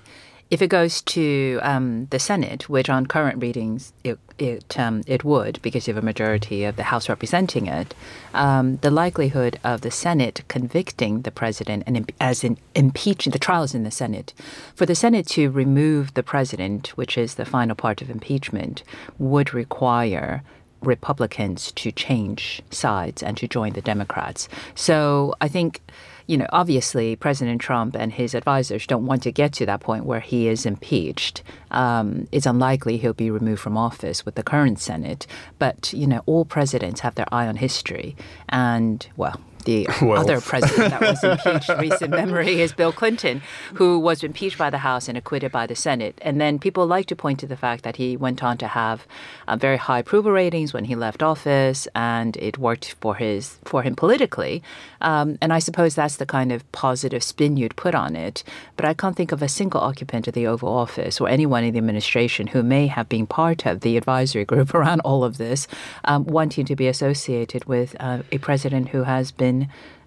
if 0.51 0.63
it 0.63 0.69
goes 0.69 1.03
to 1.03 1.61
um, 1.63 2.07
the 2.07 2.19
Senate, 2.19 2.69
which 2.69 2.89
on 2.89 3.07
current 3.07 3.43
readings 3.43 3.93
it 4.05 4.19
it, 4.39 4.79
um, 4.79 5.03
it 5.07 5.25
would, 5.25 5.61
because 5.63 5.89
you 5.89 5.95
have 5.95 6.03
a 6.03 6.07
majority 6.07 6.65
of 6.65 6.77
the 6.77 6.85
House 6.85 7.09
representing 7.09 7.67
it, 7.67 7.93
um, 8.35 8.77
the 8.83 8.91
likelihood 8.91 9.59
of 9.65 9.81
the 9.81 9.91
Senate 9.91 10.43
convicting 10.47 11.23
the 11.23 11.33
president 11.33 11.83
and 11.87 12.13
as 12.21 12.45
in 12.45 12.57
impeaching 12.75 13.33
the 13.33 13.39
trials 13.39 13.75
in 13.75 13.83
the 13.83 13.91
Senate, 13.91 14.33
for 14.77 14.87
the 14.87 14.95
Senate 14.95 15.27
to 15.27 15.51
remove 15.51 16.15
the 16.15 16.23
president, 16.23 16.89
which 16.97 17.19
is 17.19 17.35
the 17.35 17.45
final 17.45 17.75
part 17.75 18.01
of 18.01 18.11
impeachment, 18.11 18.85
would 19.19 19.53
require 19.53 20.43
Republicans 20.83 21.73
to 21.73 21.91
change 21.91 22.63
sides 22.71 23.23
and 23.23 23.37
to 23.37 23.49
join 23.49 23.73
the 23.73 23.81
Democrats. 23.81 24.49
So 24.77 25.35
I 25.41 25.49
think 25.49 25.81
you 26.29 26.37
know, 26.37 26.47
obviously 26.53 27.17
President 27.17 27.61
Trump 27.61 27.97
and 27.97 28.13
his 28.13 28.35
advisors 28.35 28.87
don't 28.87 29.07
want 29.07 29.23
to 29.23 29.33
get 29.33 29.53
to 29.55 29.67
that 29.67 29.81
point 29.81 30.05
where 30.05 30.21
he 30.21 30.47
is 30.47 30.67
impeached. 30.67 31.43
Um, 31.71 32.29
it's 32.31 32.45
unlikely 32.45 32.99
he'll 32.99 33.15
be 33.15 33.31
removed 33.31 33.63
from 33.63 33.79
office 33.79 34.25
with 34.27 34.35
the 34.35 34.43
current 34.43 34.79
Senate. 34.79 35.27
But, 35.59 35.93
you 35.95 36.07
know, 36.07 36.23
all 36.27 36.45
presidents 36.45 37.01
have 37.01 37.15
their 37.15 37.33
eye 37.33 37.47
on 37.47 37.57
history. 37.57 38.15
And, 38.51 39.09
well, 39.17 39.41
the 39.65 39.89
well. 40.03 40.21
other 40.21 40.41
president 40.41 40.91
that 40.91 41.01
was 41.01 41.25
impeached 41.25 41.69
recent 41.79 42.11
memory 42.11 42.61
is 42.61 42.73
Bill 42.73 42.93
Clinton, 42.93 43.43
who 43.75 43.99
was 43.99 44.23
impeached 44.23 44.59
by 44.59 44.71
the 44.71 44.79
House 44.79 45.09
and 45.09 45.19
acquitted 45.19 45.53
by 45.53 45.67
the 45.67 45.75
Senate. 45.75 46.19
And 46.23 46.41
then 46.41 46.59
people 46.59 46.87
like 46.87 47.07
to 47.07 47.17
point 47.17 47.41
to 47.41 47.47
the 47.47 47.57
fact 47.57 47.85
that 47.85 47.97
he 47.97 48.17
went 48.17 48.43
on 48.43 48.59
to 48.59 48.69
have 48.69 49.07
uh, 49.47 49.57
very 49.57 49.77
high 49.77 50.01
approval 50.01 50.33
ratings 50.33 50.73
when 50.73 50.85
he 50.85 50.95
left 50.95 51.23
office, 51.23 51.89
and 51.95 52.37
it 52.37 52.59
worked 52.59 52.95
for 53.01 53.17
his 53.17 53.59
for 53.65 53.83
him 53.83 53.97
politically. 53.97 54.63
Um, 55.01 55.39
and 55.41 55.53
I 55.53 55.59
suppose 55.59 55.95
that's 55.95 56.17
the 56.17 56.27
kind 56.27 56.53
of 56.53 56.71
positive 56.73 57.23
spin 57.23 57.57
you'd 57.57 57.77
put 57.77 57.95
on 57.95 58.17
it. 58.17 58.45
But 58.77 58.85
I 58.85 58.95
can't 58.95 59.17
think 59.17 59.33
of 59.33 59.43
a 59.43 59.49
single 59.49 59.81
occupant 59.81 60.29
of 60.29 60.35
the 60.35 60.47
Oval 60.47 60.69
Office 60.69 61.21
or 61.21 61.29
anyone 61.29 61.65
in 61.65 61.73
the 61.73 61.79
administration 61.79 62.49
who 62.49 62.63
may 62.63 62.87
have 62.87 63.09
been 63.09 63.27
part 63.27 63.67
of 63.67 63.81
the 63.81 63.97
advisory 63.97 64.45
group 64.45 64.75
around 64.79 65.01
all 65.01 65.25
of 65.25 65.39
this 65.39 65.67
um, 66.05 66.25
wanting 66.25 66.67
to 66.67 66.77
be 66.77 66.87
associated 66.87 67.65
with 67.65 67.97
uh, 68.01 68.23
a 68.31 68.39
president 68.39 68.89
who 68.91 69.03
has 69.03 69.33
been 69.33 69.58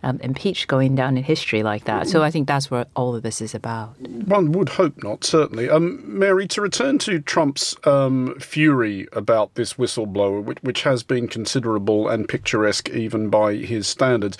um, 0.04 0.20
impeached 0.22 0.68
going 0.68 0.96
down 0.96 1.18
in 1.18 1.24
history 1.24 1.64
like 1.64 1.86
that. 1.86 2.08
So 2.08 2.24
I 2.24 2.32
think 2.32 2.48
that's 2.48 2.72
what 2.72 2.90
all 2.96 3.16
of 3.16 3.24
this 3.24 3.42
is 3.42 3.54
about. 3.54 4.00
One 4.00 4.52
would 4.54 4.70
hope 4.70 5.04
not, 5.04 5.24
certainly. 5.24 5.70
Um, 5.70 6.02
Mary, 6.06 6.48
to 6.48 6.62
return 6.62 6.98
to 7.00 7.20
Trump's 7.20 7.76
um, 7.86 8.40
fury 8.40 9.08
about 9.14 9.54
this 9.56 9.74
whistleblower, 9.74 10.44
which, 10.44 10.60
which 10.62 10.82
has 10.84 11.04
been 11.04 11.28
considerable 11.28 12.08
and 12.08 12.28
picturesque 12.28 12.90
even 12.90 13.30
by 13.30 13.56
his 13.56 13.88
standards, 13.88 14.38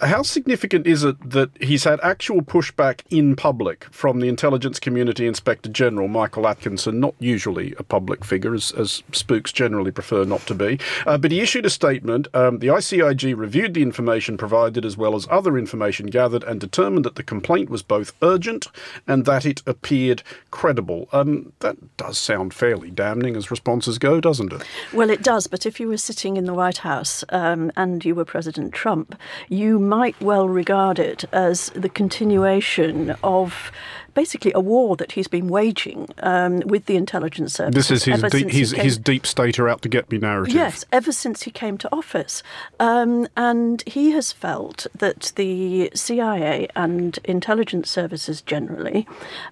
how 0.00 0.22
significant 0.22 0.86
is 0.86 1.04
it 1.04 1.30
that 1.30 1.50
he's 1.60 1.84
had 1.84 1.98
actual 2.02 2.42
pushback 2.42 3.00
in 3.10 3.34
public 3.36 3.84
from 3.90 4.20
the 4.20 4.28
intelligence 4.28 4.78
community 4.78 5.26
inspector 5.26 5.68
general, 5.68 6.08
Michael 6.08 6.46
Atkinson, 6.46 7.00
not 7.00 7.14
usually 7.18 7.74
a 7.78 7.82
public 7.82 8.24
figure, 8.24 8.54
as, 8.54 8.72
as 8.72 9.02
spooks 9.12 9.52
generally 9.52 9.90
prefer 9.90 10.24
not 10.24 10.40
to 10.42 10.54
be, 10.54 10.78
uh, 11.06 11.18
but 11.18 11.32
he 11.32 11.40
issued 11.40 11.66
a 11.66 11.70
statement. 11.70 12.28
Um, 12.34 12.58
the 12.60 12.68
ICIG 12.68 13.36
reviewed 13.36 13.74
the 13.74 13.82
information 13.82 14.36
provided 14.36 14.84
as 14.84 14.96
well 14.96 15.14
as 15.14 15.26
other 15.30 15.58
information 15.58 16.06
gathered 16.06 16.44
and 16.44 16.60
determined 16.60 17.04
that 17.04 17.16
the 17.16 17.22
complaint 17.22 17.70
was 17.70 17.82
both 17.82 18.12
urgent 18.22 18.68
and 19.06 19.24
that 19.24 19.44
it 19.44 19.62
appeared 19.66 20.22
credible. 20.50 21.08
Um, 21.12 21.52
that 21.60 21.96
does 21.96 22.18
sound 22.18 22.54
fairly 22.54 22.90
damning 22.90 23.36
as 23.36 23.50
responses 23.50 23.98
go, 23.98 24.20
doesn't 24.20 24.52
it? 24.52 24.62
Well, 24.92 25.10
it 25.10 25.22
does, 25.22 25.46
but 25.46 25.66
if 25.66 25.80
you 25.80 25.88
were 25.88 25.96
sitting 25.96 26.36
in 26.36 26.44
the 26.44 26.54
White 26.54 26.78
House 26.78 27.24
um, 27.30 27.72
and 27.76 28.04
you 28.04 28.14
were 28.14 28.24
President 28.24 28.72
Trump, 28.72 29.18
you 29.48 29.78
might 29.88 30.20
well 30.20 30.48
regard 30.48 30.98
it 30.98 31.24
as 31.32 31.70
the 31.70 31.88
continuation 31.88 33.16
of 33.22 33.72
basically 34.18 34.50
a 34.52 34.58
war 34.58 34.96
that 34.96 35.12
he's 35.12 35.28
been 35.28 35.46
waging 35.46 36.08
um, 36.24 36.58
with 36.66 36.86
the 36.86 36.96
intelligence 36.96 37.54
service. 37.54 37.72
This 37.72 37.90
is 37.92 38.02
his, 38.02 38.20
deep, 38.32 38.50
his, 38.50 38.72
came, 38.72 38.84
his 38.84 38.98
deep 38.98 39.24
state 39.24 39.60
are 39.60 39.68
out 39.68 39.80
to 39.82 39.88
get 39.88 40.10
me 40.10 40.18
narrative. 40.18 40.56
Yes, 40.56 40.84
ever 40.90 41.12
since 41.12 41.44
he 41.44 41.52
came 41.52 41.78
to 41.78 41.88
office. 41.94 42.42
Um, 42.80 43.28
and 43.36 43.84
he 43.86 44.10
has 44.10 44.32
felt 44.32 44.88
that 44.92 45.30
the 45.36 45.92
CIA 45.94 46.66
and 46.74 47.16
intelligence 47.22 47.88
services 47.88 48.42
generally 48.42 49.06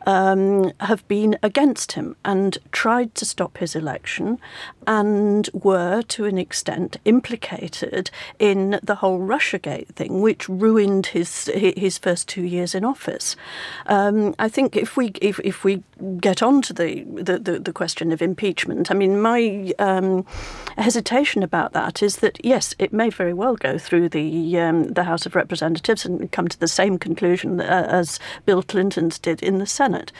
um, 0.05 0.73
have 0.81 1.07
been 1.07 1.39
against 1.45 1.93
him 1.93 2.17
and 2.25 2.59
tried 2.73 3.15
to 3.15 3.25
stop 3.25 3.59
his 3.59 3.77
election 3.77 4.37
and 4.85 5.49
were, 5.53 6.03
to 6.03 6.25
an 6.25 6.39
extent, 6.39 6.97
implicated 7.05 8.11
in 8.41 8.81
the 8.83 8.97
whole 8.97 9.21
Russiagate 9.21 9.95
thing, 9.95 10.21
which 10.21 10.49
ruined 10.49 11.07
his 11.07 11.47
his 11.55 11.99
first 11.99 12.27
two 12.27 12.43
years 12.43 12.75
in 12.75 12.85
office. 12.85 13.37
Um, 13.87 14.35
I 14.41 14.49
think 14.57 14.75
if 14.75 14.97
we 14.97 15.09
if, 15.21 15.39
if 15.41 15.65
we 15.65 15.83
get 16.19 16.43
on 16.43 16.63
to 16.63 16.73
the, 16.73 17.05
the, 17.29 17.39
the, 17.39 17.61
the 17.61 17.73
question 17.75 18.11
of 18.11 18.23
impeachment, 18.23 18.91
I 18.91 18.95
mean, 18.95 19.21
my 19.21 19.75
um, 19.79 20.25
hesitation 20.79 21.43
about 21.43 21.75
that 21.75 22.03
is 22.03 22.17
that 22.17 22.43
yes, 22.43 22.75
it 22.79 22.91
may 22.91 23.11
very 23.11 23.35
well 23.35 23.57
go 23.57 23.77
through 23.77 24.09
the 24.09 24.59
um, 24.59 24.95
the 24.95 25.05
House 25.05 25.27
of 25.27 25.35
Representatives 25.35 26.07
and 26.07 26.33
come 26.33 26.49
to 26.49 26.59
the 26.59 26.69
same 26.69 26.99
conclusion 26.99 27.61
uh, 27.61 27.87
as 28.01 28.19
Bill 28.47 28.63
Clinton's 28.63 29.19
did 29.19 29.43
in 29.43 29.59
the 29.59 29.67
Senate. 29.67 30.11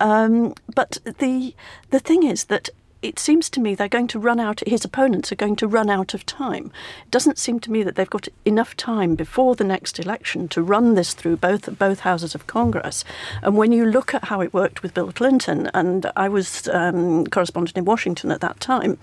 Um, 0.00 0.54
but 0.74 0.98
the 1.18 1.54
the 1.90 2.00
thing 2.00 2.22
is 2.22 2.44
that 2.44 2.70
it 3.04 3.18
seems 3.18 3.50
to 3.50 3.60
me 3.60 3.74
they're 3.74 3.86
going 3.86 4.08
to 4.08 4.18
run 4.18 4.40
out, 4.40 4.60
his 4.66 4.84
opponents 4.84 5.30
are 5.30 5.36
going 5.36 5.56
to 5.56 5.68
run 5.68 5.90
out 5.90 6.14
of 6.14 6.24
time. 6.24 6.72
It 7.04 7.10
doesn't 7.10 7.38
seem 7.38 7.60
to 7.60 7.70
me 7.70 7.82
that 7.82 7.96
they've 7.96 8.08
got 8.08 8.28
enough 8.46 8.74
time 8.76 9.14
before 9.14 9.54
the 9.54 9.62
next 9.62 9.98
election 9.98 10.48
to 10.48 10.62
run 10.62 10.94
this 10.94 11.12
through 11.12 11.36
both, 11.36 11.78
both 11.78 12.00
houses 12.00 12.34
of 12.34 12.46
Congress. 12.46 13.04
And 13.42 13.58
when 13.58 13.72
you 13.72 13.84
look 13.84 14.14
at 14.14 14.24
how 14.24 14.40
it 14.40 14.54
worked 14.54 14.82
with 14.82 14.94
Bill 14.94 15.12
Clinton, 15.12 15.70
and 15.74 16.10
I 16.16 16.30
was 16.30 16.66
um, 16.68 17.26
correspondent 17.26 17.76
in 17.76 17.84
Washington 17.84 18.30
at 18.30 18.40
that 18.40 18.58
time, 18.58 18.98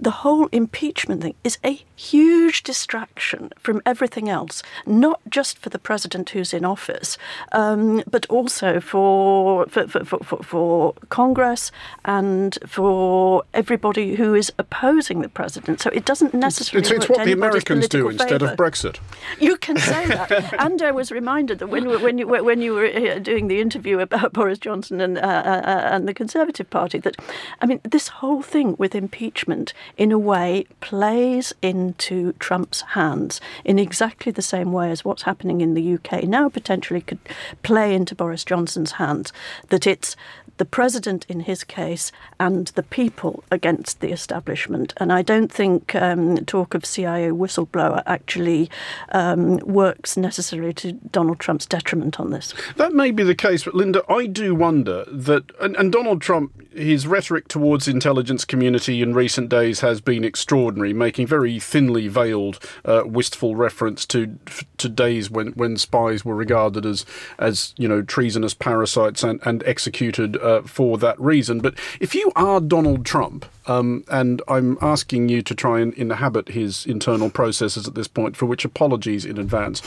the 0.00 0.10
whole 0.10 0.48
impeachment 0.52 1.22
thing 1.22 1.34
is 1.44 1.58
a 1.64 1.84
huge 1.96 2.62
distraction 2.62 3.50
from 3.58 3.80
everything 3.86 4.28
else, 4.28 4.62
not 4.86 5.20
just 5.28 5.58
for 5.58 5.68
the 5.70 5.78
president 5.78 6.30
who's 6.30 6.52
in 6.52 6.64
office, 6.64 7.16
um, 7.52 8.02
but 8.10 8.26
also 8.26 8.80
for 8.80 9.66
for, 9.66 9.88
for, 9.88 10.04
for, 10.04 10.42
for, 10.42 10.94
Congress 11.08 11.70
and 12.04 12.58
for 12.66 13.44
everybody 13.52 14.16
who 14.16 14.34
is 14.34 14.52
opposing 14.58 15.20
the 15.20 15.28
president. 15.28 15.80
So 15.80 15.90
it 15.90 16.04
doesn't 16.04 16.34
necessarily. 16.34 16.82
It's, 16.82 16.90
it's, 16.90 17.04
it's 17.04 17.08
what 17.08 17.24
the 17.24 17.32
Americans 17.32 17.88
do 17.88 18.08
instead 18.08 18.40
favor. 18.40 18.52
of 18.52 18.58
Brexit. 18.58 18.98
You 19.38 19.56
can 19.56 19.76
say 19.76 20.06
that. 20.08 20.54
and 20.58 20.82
I 20.82 20.90
was 20.90 21.10
reminded 21.10 21.58
that 21.60 21.68
when 21.68 22.00
when 22.00 22.18
you 22.18 22.26
when 22.26 22.60
you 22.60 22.74
were 22.74 23.18
doing 23.20 23.48
the 23.48 23.60
interview 23.60 24.00
about 24.00 24.32
Boris 24.38 24.58
Johnson 24.58 25.00
and 25.00 25.18
uh, 25.18 25.20
uh, 25.20 25.62
uh, 25.64 25.88
and 25.92 26.08
the 26.08 26.14
Conservative 26.14 26.68
Party, 26.68 26.98
that 26.98 27.16
I 27.60 27.66
mean, 27.66 27.80
this 27.84 28.08
whole 28.08 28.42
thing 28.42 28.76
with 28.78 28.94
impeachment 28.94 29.72
in 29.96 30.12
a 30.12 30.18
way, 30.18 30.66
plays 30.80 31.52
into 31.62 32.32
Trump's 32.34 32.80
hands 32.80 33.40
in 33.64 33.78
exactly 33.78 34.32
the 34.32 34.42
same 34.42 34.72
way 34.72 34.90
as 34.90 35.04
what's 35.04 35.22
happening 35.22 35.60
in 35.60 35.74
the 35.74 35.94
UK 35.94 36.24
now 36.24 36.48
potentially 36.48 37.00
could 37.00 37.18
play 37.62 37.94
into 37.94 38.14
Boris 38.14 38.44
Johnson's 38.44 38.92
hands. 38.92 39.32
That 39.68 39.86
it's 39.86 40.16
the 40.56 40.64
president 40.64 41.26
in 41.28 41.40
his 41.40 41.64
case 41.64 42.12
and 42.38 42.68
the 42.68 42.82
people 42.82 43.42
against 43.50 44.00
the 44.00 44.12
establishment. 44.12 44.92
And 44.98 45.12
I 45.12 45.22
don't 45.22 45.50
think 45.50 45.94
um, 45.94 46.44
talk 46.44 46.74
of 46.74 46.84
CIA 46.84 47.30
whistleblower 47.30 48.02
actually 48.06 48.70
um, 49.10 49.56
works 49.58 50.16
necessarily 50.16 50.72
to 50.74 50.92
Donald 50.92 51.40
Trump's 51.40 51.66
detriment 51.66 52.20
on 52.20 52.30
this. 52.30 52.54
That 52.76 52.92
may 52.92 53.10
be 53.10 53.24
the 53.24 53.34
case, 53.34 53.64
but 53.64 53.74
Linda, 53.74 54.02
I 54.08 54.26
do 54.26 54.54
wonder 54.54 55.04
that, 55.10 55.44
and, 55.60 55.76
and 55.76 55.90
Donald 55.90 56.20
Trump, 56.20 56.52
his 56.74 57.06
rhetoric 57.06 57.48
towards 57.48 57.88
intelligence 57.88 58.44
community 58.44 59.02
in 59.02 59.14
recent 59.14 59.48
days 59.48 59.80
has 59.80 60.00
been 60.00 60.24
extraordinary, 60.24 60.92
making 60.92 61.26
very 61.26 61.58
thinly 61.60 62.08
veiled, 62.08 62.58
uh, 62.84 63.02
wistful 63.04 63.56
reference 63.56 64.04
to 64.06 64.38
to 64.78 64.88
days 64.88 65.30
when, 65.30 65.48
when 65.52 65.76
spies 65.76 66.24
were 66.24 66.34
regarded 66.34 66.84
as 66.84 67.06
as 67.38 67.74
you 67.76 67.88
know 67.88 68.02
treasonous 68.02 68.54
parasites 68.54 69.22
and, 69.22 69.40
and 69.44 69.62
executed 69.64 70.36
uh, 70.38 70.62
for 70.62 70.98
that 70.98 71.18
reason. 71.20 71.60
But 71.60 71.74
if 72.00 72.14
you 72.14 72.32
are 72.36 72.60
Donald 72.60 73.06
Trump, 73.06 73.46
um, 73.66 74.04
and 74.08 74.42
I'm 74.48 74.76
asking 74.82 75.28
you 75.28 75.42
to 75.42 75.54
try 75.54 75.80
and 75.80 75.94
inhabit 75.94 76.48
his 76.48 76.84
internal 76.86 77.30
processes 77.30 77.88
at 77.88 77.94
this 77.94 78.08
point, 78.08 78.36
for 78.36 78.46
which 78.46 78.64
apologies 78.64 79.24
in 79.24 79.38
advance, 79.38 79.82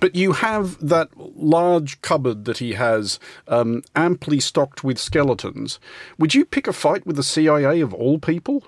but 0.00 0.14
you 0.14 0.32
have 0.32 0.76
that 0.86 1.08
large 1.16 2.00
cupboard 2.02 2.44
that 2.46 2.58
he 2.58 2.72
has 2.72 3.18
um, 3.48 3.82
amply 3.94 4.40
stocked 4.40 4.82
with 4.82 4.98
skeletons. 4.98 5.78
Would 6.30 6.36
you 6.36 6.44
pick 6.44 6.68
a 6.68 6.72
fight 6.72 7.04
with 7.04 7.16
the 7.16 7.24
CIA 7.24 7.80
of 7.80 7.92
all 7.92 8.20
people? 8.20 8.62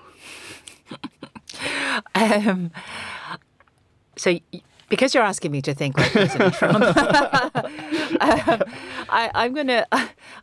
um, 2.13 2.71
so 4.17 4.37
because 4.89 5.15
you're 5.15 5.23
asking 5.23 5.53
me 5.53 5.61
to 5.61 5.73
think 5.73 5.97
like 5.97 6.11
President 6.11 6.53
Trump, 6.55 6.83
I, 9.07 9.31
am 9.33 9.53
gonna 9.53 9.85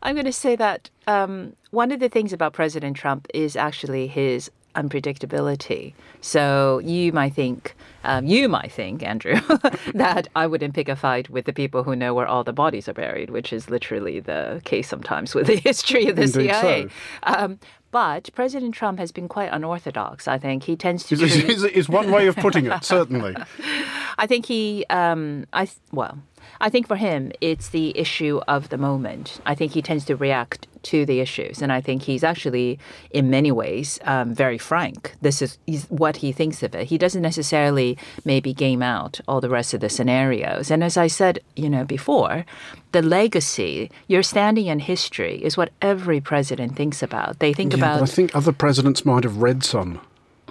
I'm 0.01 0.15
gonna 0.15 0.31
say 0.31 0.55
that 0.55 0.89
um, 1.05 1.55
one 1.69 1.91
of 1.91 1.99
the 1.99 2.09
things 2.09 2.33
about 2.33 2.53
President 2.53 2.97
Trump 2.97 3.27
is 3.35 3.55
actually 3.55 4.07
his 4.07 4.49
unpredictability. 4.73 5.93
So 6.21 6.79
you 6.79 7.13
might 7.13 7.35
think, 7.35 7.75
um, 8.03 8.25
you 8.25 8.49
might 8.49 8.71
think, 8.71 9.03
Andrew, 9.03 9.39
that 9.93 10.27
I 10.35 10.47
wouldn't 10.47 10.73
pick 10.73 10.89
a 10.89 10.95
fight 10.95 11.29
with 11.29 11.45
the 11.45 11.53
people 11.53 11.83
who 11.83 11.95
know 11.95 12.13
where 12.13 12.27
all 12.27 12.43
the 12.43 12.53
bodies 12.53 12.87
are 12.87 12.93
buried, 12.93 13.29
which 13.29 13.53
is 13.53 13.69
literally 13.69 14.19
the 14.19 14.61
case 14.65 14.87
sometimes 14.87 15.35
with 15.35 15.47
the 15.47 15.57
history 15.57 16.07
of 16.07 16.15
the 16.15 16.23
Indeed 16.23 16.33
CIA. 16.33 16.83
So. 16.83 16.89
Um, 17.23 17.59
but 17.91 18.29
President 18.33 18.73
Trump 18.73 18.99
has 18.99 19.11
been 19.11 19.27
quite 19.27 19.49
unorthodox. 19.51 20.27
I 20.27 20.37
think 20.37 20.63
he 20.63 20.77
tends 20.77 21.03
to. 21.07 21.15
Is, 21.15 21.35
is, 21.43 21.63
is 21.65 21.89
one 21.89 22.09
way 22.09 22.27
of 22.27 22.37
putting 22.37 22.65
it, 22.65 22.83
certainly. 22.85 23.35
I 24.17 24.27
think 24.27 24.45
he, 24.45 24.85
um, 24.89 25.45
I 25.51 25.67
well, 25.91 26.17
I 26.59 26.69
think 26.69 26.87
for 26.87 26.95
him, 26.95 27.31
it's 27.41 27.69
the 27.69 27.97
issue 27.97 28.41
of 28.47 28.69
the 28.69 28.77
moment. 28.77 29.39
I 29.45 29.55
think 29.55 29.73
he 29.73 29.81
tends 29.81 30.05
to 30.05 30.15
react 30.15 30.67
to 30.83 31.05
the 31.05 31.19
issues, 31.19 31.61
and 31.61 31.71
I 31.71 31.81
think 31.81 32.03
he's 32.03 32.23
actually, 32.23 32.79
in 33.11 33.29
many 33.29 33.51
ways, 33.51 33.99
um, 34.05 34.33
very 34.33 34.57
frank. 34.57 35.15
This 35.21 35.41
is 35.41 35.57
what 35.89 36.17
he 36.17 36.31
thinks 36.31 36.63
of 36.63 36.73
it. 36.73 36.87
He 36.87 36.97
doesn't 36.97 37.21
necessarily 37.21 37.97
maybe 38.25 38.53
game 38.53 38.81
out 38.81 39.19
all 39.27 39.41
the 39.41 39.49
rest 39.49 39.73
of 39.73 39.81
the 39.81 39.89
scenarios. 39.89 40.71
And 40.71 40.83
as 40.83 40.97
I 40.97 41.07
said, 41.07 41.39
you 41.55 41.69
know, 41.69 41.85
before, 41.85 42.45
the 42.91 43.01
legacy, 43.01 43.91
your 44.07 44.23
standing 44.23 44.67
in 44.67 44.79
history, 44.79 45.43
is 45.43 45.55
what 45.55 45.71
every 45.81 46.19
president 46.19 46.75
thinks 46.75 47.03
about. 47.03 47.39
They 47.39 47.53
think 47.53 47.73
yeah, 47.73 47.79
about. 47.79 48.01
I 48.01 48.05
think 48.05 48.35
other 48.35 48.51
presidents 48.51 49.05
might 49.05 49.23
have 49.23 49.37
read 49.37 49.63
some. 49.63 50.01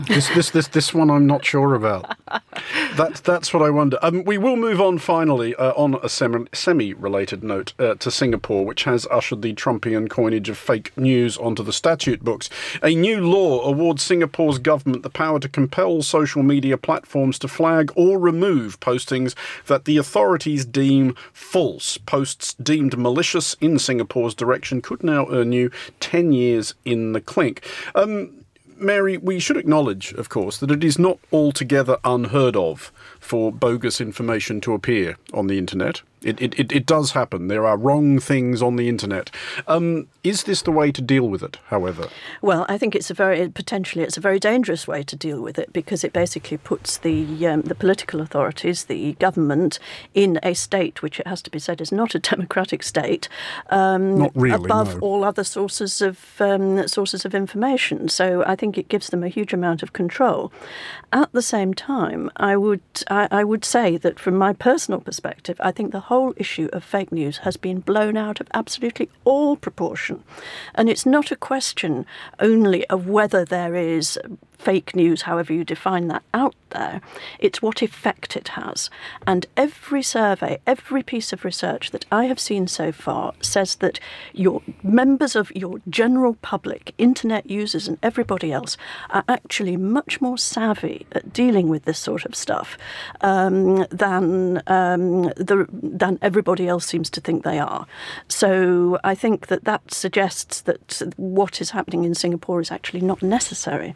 This, 0.09 0.29
this, 0.31 0.51
this, 0.51 0.69
this 0.69 0.95
one 0.95 1.11
I'm 1.11 1.27
not 1.27 1.45
sure 1.45 1.75
about. 1.75 2.17
That, 2.97 3.23
that's 3.25 3.55
what 3.55 3.63
I 3.63 3.71
wonder. 3.71 3.99
Um, 4.03 4.25
we 4.25 4.37
will 4.37 4.57
move 4.57 4.81
on 4.81 4.99
finally 4.99 5.55
uh, 5.55 5.73
on 5.73 5.99
a 6.03 6.09
semi 6.09 6.95
related 6.95 7.45
note 7.45 7.73
uh, 7.79 7.95
to 7.95 8.11
Singapore, 8.11 8.65
which 8.65 8.85
has 8.85 9.07
ushered 9.11 9.43
the 9.43 9.55
Trumpian 9.55 10.11
coinage 10.11 10.49
of 10.49 10.59
fake 10.59 10.97
news 10.97 11.39
onto 11.39 11.63
the 11.63 11.73
statute 11.73 12.25
books. 12.25 12.51
A 12.83 12.95
new 12.95 13.21
law 13.21 13.63
awards 13.63 14.03
Singapore's 14.03 14.59
government 14.59 15.03
the 15.03 15.11
power 15.11 15.39
to 15.39 15.49
compel 15.49 16.03
social 16.03 16.43
media 16.43 16.77
platforms 16.77 17.39
to 17.39 17.49
flag 17.49 17.93
or 17.95 18.19
remove 18.19 18.81
postings 18.81 19.35
that 19.67 19.85
the 19.85 19.97
authorities 19.97 20.65
deem 20.65 21.15
false. 21.33 21.97
Posts 21.97 22.55
deemed 22.55 22.99
malicious 22.99 23.55
in 23.61 23.79
Singapore's 23.79 24.35
direction 24.35 24.83
could 24.83 25.05
now 25.05 25.27
earn 25.31 25.53
you 25.53 25.71
10 26.01 26.33
years 26.33 26.75
in 26.85 27.13
the 27.13 27.21
clink. 27.21 27.65
Um, 27.95 28.40
Mary, 28.81 29.17
we 29.17 29.39
should 29.39 29.57
acknowledge, 29.57 30.13
of 30.15 30.29
course, 30.29 30.59
that 30.59 30.71
it 30.71 30.83
is 30.83 30.99
not 30.99 31.19
altogether 31.33 31.99
unheard 32.05 32.57
of 32.57 32.93
for 33.31 33.53
bogus 33.53 34.01
information 34.01 34.61
to 34.61 34.75
appear 34.75 35.17
on 35.33 35.47
the 35.47 35.57
internet. 35.57 36.03
It, 36.23 36.41
it, 36.43 36.59
it, 36.59 36.73
it 36.73 36.87
does 36.87 37.13
happen. 37.13 37.49
There 37.49 37.67
are 37.67 37.79
wrong 37.79 38.19
things 38.19 38.61
on 38.61 38.77
the 38.77 38.89
internet. 38.89 39.31
Um, 39.67 40.09
is 40.23 40.45
this 40.45 40.61
the 40.61 40.71
way 40.71 40.93
to 40.93 41.01
deal 41.01 41.29
with 41.29 41.43
it, 41.43 41.57
however? 41.69 42.09
Well, 42.43 42.67
I 42.69 42.77
think 42.77 42.95
it's 42.95 43.11
a 43.11 43.15
very, 43.15 43.49
potentially, 43.49 44.05
it's 44.05 44.19
a 44.19 44.21
very 44.21 44.39
dangerous 44.39 44.87
way 44.87 45.03
to 45.03 45.17
deal 45.17 45.41
with 45.41 45.59
it 45.59 45.73
because 45.73 46.05
it 46.05 46.13
basically 46.13 46.59
puts 46.59 46.99
the, 46.99 47.47
um, 47.47 47.63
the 47.63 47.75
political 47.75 48.21
authorities, 48.21 48.85
the 48.85 49.15
government, 49.15 49.79
in 50.13 50.39
a 50.43 50.53
state 50.53 51.01
which 51.01 51.19
it 51.19 51.27
has 51.27 51.41
to 51.43 51.51
be 51.51 51.59
said 51.59 51.81
is 51.81 51.91
not 51.91 52.15
a 52.15 52.19
democratic 52.33 52.83
state, 52.83 53.29
um, 53.71 54.19
not 54.19 54.33
really, 54.35 54.63
above 54.63 54.97
no. 54.97 55.01
all 55.01 55.25
other 55.25 55.45
sources 55.45 56.03
of, 56.03 56.39
um, 56.41 56.87
sources 56.87 57.25
of 57.25 57.35
information. 57.35 58.11
So 58.11 58.45
I 58.47 58.57
think 58.57 58.77
it 58.77 58.89
gives 58.89 59.09
them 59.09 59.25
a 59.25 59.29
huge 59.29 59.55
amount 59.55 59.83
of 59.83 59.95
control. 59.95 60.53
At 61.15 61.33
the 61.33 61.43
same 61.43 61.73
time, 61.73 62.31
I 62.37 62.59
would, 62.59 62.83
I, 63.09 63.20
I 63.31 63.45
would 63.45 63.65
say 63.65 63.97
that 63.97 64.19
from 64.19 64.37
my 64.37 64.53
personal 64.53 65.01
perspective, 65.01 65.61
I 65.61 65.73
think 65.73 65.93
the 65.93 66.01
whole 66.01 66.35
issue 66.37 66.69
of 66.73 66.85
fake 66.85 67.13
news 67.13 67.39
has 67.39 67.57
been 67.57 67.81
blown 67.81 68.17
out 68.17 68.41
of 68.41 68.49
absolutely 68.55 69.09
all 69.25 69.57
proportion. 69.57 70.23
And 70.75 70.89
it's 70.89 71.07
not 71.07 71.31
a 71.31 71.37
question 71.37 72.07
only 72.39 72.87
of 72.89 73.07
whether 73.07 73.45
there 73.45 73.75
is 73.75 74.19
fake 74.61 74.95
news, 74.95 75.23
however 75.23 75.53
you 75.53 75.65
define 75.65 76.09
that, 76.09 76.23
out 76.35 76.55
there. 76.71 77.01
It's 77.39 77.63
what 77.63 77.83
effect 77.83 78.37
it 78.37 78.49
has. 78.49 78.91
And 79.27 79.47
every 79.57 80.03
survey, 80.03 80.59
every 80.67 81.03
piece 81.03 81.33
of 81.33 81.45
research 81.45 81.91
that 81.91 82.05
I 82.13 82.27
have 82.27 82.39
seen 82.39 82.67
so 82.67 82.93
far 82.93 83.33
says 83.41 83.77
that 83.77 83.99
your 84.33 84.63
members 84.83 85.35
of 85.35 85.51
your 85.57 85.79
general 85.89 86.35
public, 86.43 86.93
internet 86.99 87.51
users, 87.51 87.89
and 87.89 87.99
everybody 88.03 88.53
else 88.53 88.77
are 89.11 89.25
actually 89.29 89.77
much 89.77 90.21
more 90.21 90.39
savvy 90.39 91.07
at 91.13 91.33
dealing 91.33 91.69
with 91.69 91.85
this 91.85 91.99
sort 91.99 92.25
of 92.27 92.35
stuff 92.35 92.77
um, 93.23 93.87
than 93.91 94.63
um, 94.67 95.23
the, 95.37 95.67
than 95.73 96.19
everybody 96.21 96.69
else 96.69 96.87
seems 96.87 97.09
to 97.11 97.21
think 97.21 97.45
they 97.45 97.59
are. 97.59 97.87
So 98.29 98.99
I 99.03 99.15
think 99.15 99.47
that 99.47 99.65
that 99.65 99.93
suggests 99.93 100.61
that 100.63 101.03
what 101.17 101.61
is 101.61 101.71
happening 101.71 102.05
in 102.05 102.15
Singapore 102.15 102.61
is 102.61 102.71
actually 102.71 103.01
not 103.01 103.23
necessary. 103.23 103.95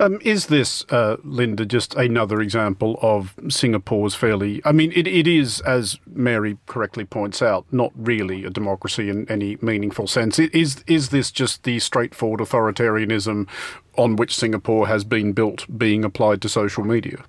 Um, 0.00 0.18
is 0.22 0.46
this, 0.46 0.84
uh, 0.90 1.16
Linda, 1.24 1.64
just 1.64 1.94
another 1.94 2.40
example 2.40 2.98
of 3.02 3.34
Singapore's 3.48 4.14
fairly? 4.14 4.60
I 4.64 4.72
mean, 4.72 4.92
it, 4.94 5.06
it 5.06 5.26
is, 5.26 5.60
as 5.60 5.98
Mary 6.06 6.58
correctly 6.66 7.04
points 7.04 7.42
out, 7.42 7.66
not 7.70 7.92
really 7.96 8.44
a 8.44 8.50
democracy 8.50 9.08
in 9.08 9.28
any 9.30 9.56
meaningful 9.60 10.06
sense. 10.06 10.38
Is 10.38 10.82
is 10.86 11.10
this 11.10 11.30
just 11.30 11.64
the 11.64 11.78
straightforward 11.78 12.40
authoritarianism 12.40 13.48
on 13.96 14.16
which 14.16 14.34
Singapore 14.34 14.88
has 14.88 15.04
been 15.04 15.32
built 15.32 15.66
being 15.78 16.04
applied 16.04 16.42
to 16.42 16.48
social 16.48 16.84
media? 16.84 17.24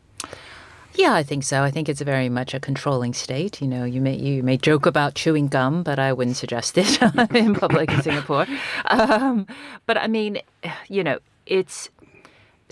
Yeah, 0.95 1.13
I 1.13 1.23
think 1.23 1.43
so. 1.43 1.63
I 1.63 1.71
think 1.71 1.89
it's 1.89 2.01
very 2.01 2.29
much 2.29 2.53
a 2.53 2.59
controlling 2.59 3.13
state. 3.13 3.61
You 3.61 3.67
know, 3.67 3.83
you 3.83 3.99
may 3.99 4.15
you 4.15 4.43
may 4.43 4.57
joke 4.57 4.85
about 4.85 5.15
chewing 5.15 5.47
gum, 5.47 5.81
but 5.81 5.97
I 5.97 6.13
wouldn't 6.13 6.37
suggest 6.37 6.77
it 6.77 7.01
in 7.35 7.55
public 7.55 7.91
in 7.91 8.01
Singapore. 8.01 8.45
Um, 8.85 9.47
but 9.87 9.97
I 9.97 10.07
mean, 10.07 10.39
you 10.89 11.03
know, 11.03 11.19
it's 11.47 11.89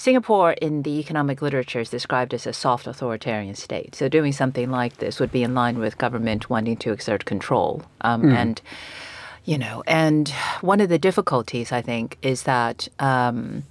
Singapore 0.02 0.54
in 0.54 0.82
the 0.82 1.00
economic 1.00 1.44
literature 1.44 1.80
is 1.80 1.92
described 1.92 2.34
as 2.34 2.48
a 2.48 2.54
soft 2.54 2.88
authoritarian 2.88 3.54
state. 3.54 3.94
So 3.94 4.10
doing 4.10 4.32
something 4.32 4.72
like 4.72 4.98
this 4.98 5.20
would 5.20 5.32
be 5.32 5.44
in 5.44 5.54
line 5.54 5.78
with 5.78 6.00
government 6.00 6.50
wanting 6.50 6.78
to 6.78 6.92
exert 6.92 7.26
control. 7.26 7.84
Um, 8.02 8.24
mm. 8.24 8.34
And, 8.34 8.62
you 9.46 9.60
know, 9.60 9.84
and 9.86 10.28
one 10.62 10.82
of 10.82 10.90
the 10.90 10.98
difficulties, 10.98 11.72
I 11.72 11.82
think, 11.84 12.18
is 12.24 12.44
that. 12.44 12.88
Um, 12.98 13.64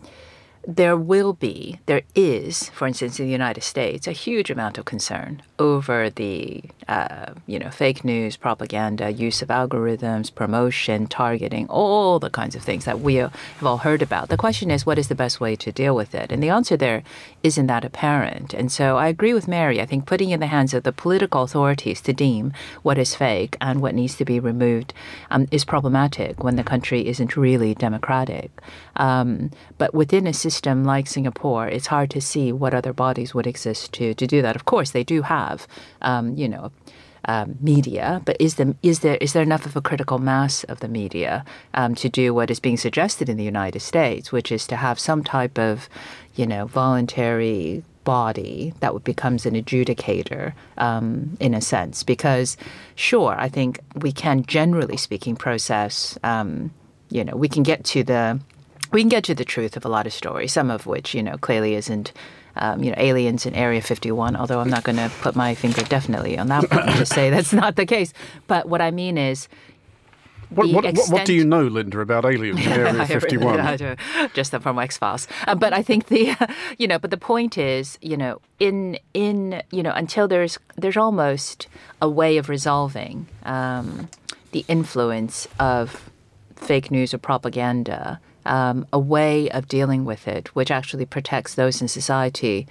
there 0.66 0.96
will 0.96 1.32
be, 1.32 1.80
there 1.86 2.02
is, 2.14 2.68
for 2.70 2.86
instance, 2.86 3.18
in 3.18 3.26
the 3.26 3.32
United 3.32 3.62
States, 3.62 4.06
a 4.06 4.12
huge 4.12 4.50
amount 4.50 4.76
of 4.76 4.84
concern 4.84 5.42
over 5.58 6.10
the, 6.10 6.62
uh, 6.86 7.32
you 7.46 7.58
know, 7.58 7.70
fake 7.70 8.04
news, 8.04 8.36
propaganda, 8.36 9.10
use 9.10 9.40
of 9.40 9.48
algorithms, 9.48 10.34
promotion, 10.34 11.06
targeting, 11.06 11.66
all 11.68 12.18
the 12.18 12.30
kinds 12.30 12.54
of 12.54 12.62
things 12.62 12.84
that 12.84 13.00
we 13.00 13.14
have 13.16 13.32
all 13.62 13.78
heard 13.78 14.02
about. 14.02 14.28
The 14.28 14.36
question 14.36 14.70
is, 14.70 14.84
what 14.84 14.98
is 14.98 15.08
the 15.08 15.14
best 15.14 15.40
way 15.40 15.56
to 15.56 15.72
deal 15.72 15.96
with 15.96 16.14
it? 16.14 16.30
And 16.30 16.42
the 16.42 16.50
answer 16.50 16.76
there 16.76 17.02
isn't 17.42 17.66
that 17.66 17.84
apparent. 17.84 18.52
And 18.52 18.70
so 18.70 18.98
I 18.98 19.08
agree 19.08 19.32
with 19.32 19.48
Mary. 19.48 19.80
I 19.80 19.86
think 19.86 20.04
putting 20.04 20.30
in 20.30 20.40
the 20.40 20.46
hands 20.46 20.74
of 20.74 20.82
the 20.82 20.92
political 20.92 21.42
authorities 21.42 22.02
to 22.02 22.12
deem 22.12 22.52
what 22.82 22.98
is 22.98 23.14
fake 23.14 23.56
and 23.62 23.80
what 23.80 23.94
needs 23.94 24.16
to 24.16 24.24
be 24.26 24.38
removed 24.38 24.92
um, 25.30 25.48
is 25.50 25.64
problematic 25.64 26.44
when 26.44 26.56
the 26.56 26.64
country 26.64 27.08
isn't 27.08 27.36
really 27.36 27.74
democratic. 27.74 28.50
Um, 28.96 29.50
but 29.78 29.94
within 29.94 30.26
a 30.26 30.34
system 30.34 30.49
like 30.84 31.06
Singapore, 31.06 31.68
it's 31.68 31.86
hard 31.86 32.10
to 32.10 32.20
see 32.20 32.52
what 32.52 32.74
other 32.74 32.92
bodies 32.92 33.34
would 33.34 33.46
exist 33.46 33.92
to, 33.94 34.14
to 34.14 34.26
do 34.26 34.42
that. 34.42 34.56
Of 34.56 34.64
course, 34.64 34.90
they 34.90 35.04
do 35.04 35.22
have, 35.22 35.66
um, 36.02 36.36
you 36.36 36.48
know, 36.48 36.72
um, 37.26 37.56
media, 37.60 38.22
but 38.24 38.36
is, 38.40 38.54
the, 38.54 38.74
is, 38.82 39.00
there, 39.00 39.16
is 39.20 39.32
there 39.32 39.42
enough 39.42 39.66
of 39.66 39.76
a 39.76 39.80
critical 39.80 40.18
mass 40.18 40.64
of 40.64 40.80
the 40.80 40.88
media 40.88 41.44
um, 41.74 41.94
to 41.96 42.08
do 42.08 42.32
what 42.32 42.50
is 42.50 42.60
being 42.60 42.78
suggested 42.78 43.28
in 43.28 43.36
the 43.36 43.44
United 43.44 43.80
States, 43.80 44.32
which 44.32 44.50
is 44.50 44.66
to 44.66 44.76
have 44.76 44.98
some 44.98 45.22
type 45.22 45.58
of, 45.58 45.88
you 46.34 46.46
know, 46.46 46.66
voluntary 46.66 47.84
body 48.04 48.72
that 48.80 49.04
becomes 49.04 49.44
an 49.44 49.54
adjudicator 49.54 50.54
um, 50.78 51.36
in 51.40 51.52
a 51.52 51.60
sense? 51.60 52.02
Because, 52.02 52.56
sure, 52.94 53.36
I 53.38 53.48
think 53.48 53.80
we 53.96 54.12
can, 54.12 54.42
generally 54.44 54.96
speaking, 54.96 55.36
process, 55.36 56.18
um, 56.24 56.70
you 57.10 57.24
know, 57.24 57.36
we 57.36 57.48
can 57.48 57.62
get 57.62 57.84
to 57.84 58.02
the 58.02 58.40
we 58.92 59.02
can 59.02 59.08
get 59.08 59.24
to 59.24 59.34
the 59.34 59.44
truth 59.44 59.76
of 59.76 59.84
a 59.84 59.88
lot 59.88 60.06
of 60.06 60.12
stories, 60.12 60.52
some 60.52 60.70
of 60.70 60.86
which, 60.86 61.14
you 61.14 61.22
know, 61.22 61.36
clearly 61.38 61.74
isn't, 61.74 62.12
um, 62.56 62.82
you 62.82 62.90
know, 62.90 62.96
aliens 62.98 63.46
in 63.46 63.54
Area 63.54 63.80
51, 63.80 64.36
although 64.36 64.60
I'm 64.60 64.70
not 64.70 64.84
going 64.84 64.96
to 64.96 65.10
put 65.20 65.36
my 65.36 65.54
finger 65.54 65.82
definitely 65.82 66.38
on 66.38 66.48
that 66.48 66.70
one 66.70 66.86
to 66.86 67.06
say 67.06 67.30
that's 67.30 67.52
not 67.52 67.76
the 67.76 67.86
case. 67.86 68.12
But 68.46 68.68
what 68.68 68.80
I 68.80 68.90
mean 68.90 69.16
is, 69.16 69.48
what, 70.50 70.68
what, 70.70 70.84
extent... 70.84 71.12
what, 71.12 71.26
do 71.26 71.32
you 71.32 71.44
know, 71.44 71.62
Linda, 71.62 72.00
about 72.00 72.24
aliens 72.24 72.58
in 72.58 72.72
Area 72.72 73.06
51? 73.06 73.96
Just 74.34 74.50
from 74.50 74.78
X 74.80 74.98
Files. 74.98 75.28
Uh, 75.46 75.54
but 75.54 75.72
I 75.72 75.82
think 75.82 76.06
the, 76.06 76.36
you 76.78 76.88
know, 76.88 76.98
but 76.98 77.12
the 77.12 77.16
point 77.16 77.56
is, 77.56 77.98
you 78.02 78.16
know, 78.16 78.40
in 78.58 78.98
in 79.14 79.62
you 79.70 79.82
know, 79.82 79.92
until 79.92 80.26
there's 80.26 80.58
there's 80.76 80.96
almost 80.96 81.68
a 82.02 82.08
way 82.08 82.36
of 82.36 82.48
resolving 82.48 83.28
um, 83.44 84.08
the 84.50 84.64
influence 84.66 85.46
of 85.60 86.10
fake 86.56 86.90
news 86.90 87.14
or 87.14 87.18
propaganda 87.18 88.20
um, 88.44 88.86
a 88.92 88.98
way 88.98 89.48
of 89.50 89.68
dealing 89.68 90.04
with 90.04 90.28
it, 90.28 90.54
which 90.54 90.70
actually 90.70 91.06
protects 91.06 91.54
those 91.54 91.80
in 91.82 91.88
society 91.88 92.66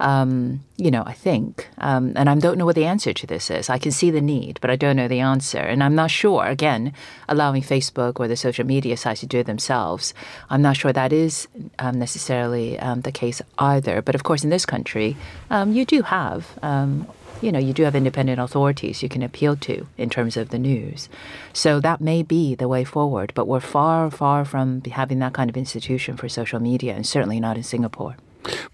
Um, 0.00 0.64
you 0.78 0.90
know, 0.90 1.04
I 1.04 1.12
think, 1.12 1.68
um, 1.76 2.14
and 2.16 2.30
I 2.30 2.34
don't 2.34 2.56
know 2.56 2.64
what 2.64 2.74
the 2.74 2.88
answer 2.88 3.12
to 3.12 3.26
this 3.26 3.50
is. 3.50 3.68
I 3.68 3.78
can 3.78 3.92
see 3.92 4.10
the 4.10 4.22
need, 4.22 4.58
but 4.62 4.70
I 4.70 4.76
don't 4.76 4.96
know 4.96 5.08
the 5.08 5.20
answer. 5.20 5.58
And 5.58 5.82
I'm 5.82 5.94
not 5.94 6.10
sure, 6.10 6.46
again, 6.46 6.92
allowing 7.28 7.62
Facebook 7.62 8.18
or 8.18 8.26
the 8.26 8.36
social 8.36 8.64
media 8.64 8.96
sites 8.96 9.20
to 9.20 9.26
do 9.26 9.40
it 9.40 9.46
themselves, 9.46 10.14
I'm 10.48 10.62
not 10.62 10.76
sure 10.78 10.92
that 10.94 11.12
is 11.12 11.48
um, 11.78 11.98
necessarily 11.98 12.78
um, 12.78 13.02
the 13.02 13.12
case 13.12 13.42
either. 13.58 14.00
But 14.00 14.14
of 14.14 14.22
course, 14.22 14.42
in 14.42 14.50
this 14.50 14.64
country, 14.64 15.16
um, 15.50 15.74
you 15.76 15.84
do 15.84 16.00
have 16.02 16.46
um, 16.62 17.06
you 17.40 17.52
know, 17.52 17.58
you 17.58 17.72
do 17.72 17.84
have 17.84 17.94
independent 17.94 18.40
authorities 18.40 19.02
you 19.02 19.08
can 19.08 19.22
appeal 19.22 19.56
to 19.56 19.86
in 19.96 20.10
terms 20.10 20.36
of 20.36 20.50
the 20.50 20.58
news. 20.58 21.08
So 21.52 21.80
that 21.80 22.00
may 22.00 22.22
be 22.22 22.54
the 22.54 22.68
way 22.68 22.84
forward, 22.84 23.32
but 23.34 23.48
we're 23.48 23.60
far, 23.60 24.10
far 24.10 24.44
from 24.44 24.82
having 24.82 25.18
that 25.20 25.32
kind 25.32 25.50
of 25.50 25.56
institution 25.56 26.16
for 26.16 26.28
social 26.28 26.60
media, 26.60 26.94
and 26.94 27.06
certainly 27.06 27.40
not 27.40 27.56
in 27.56 27.62
Singapore. 27.62 28.16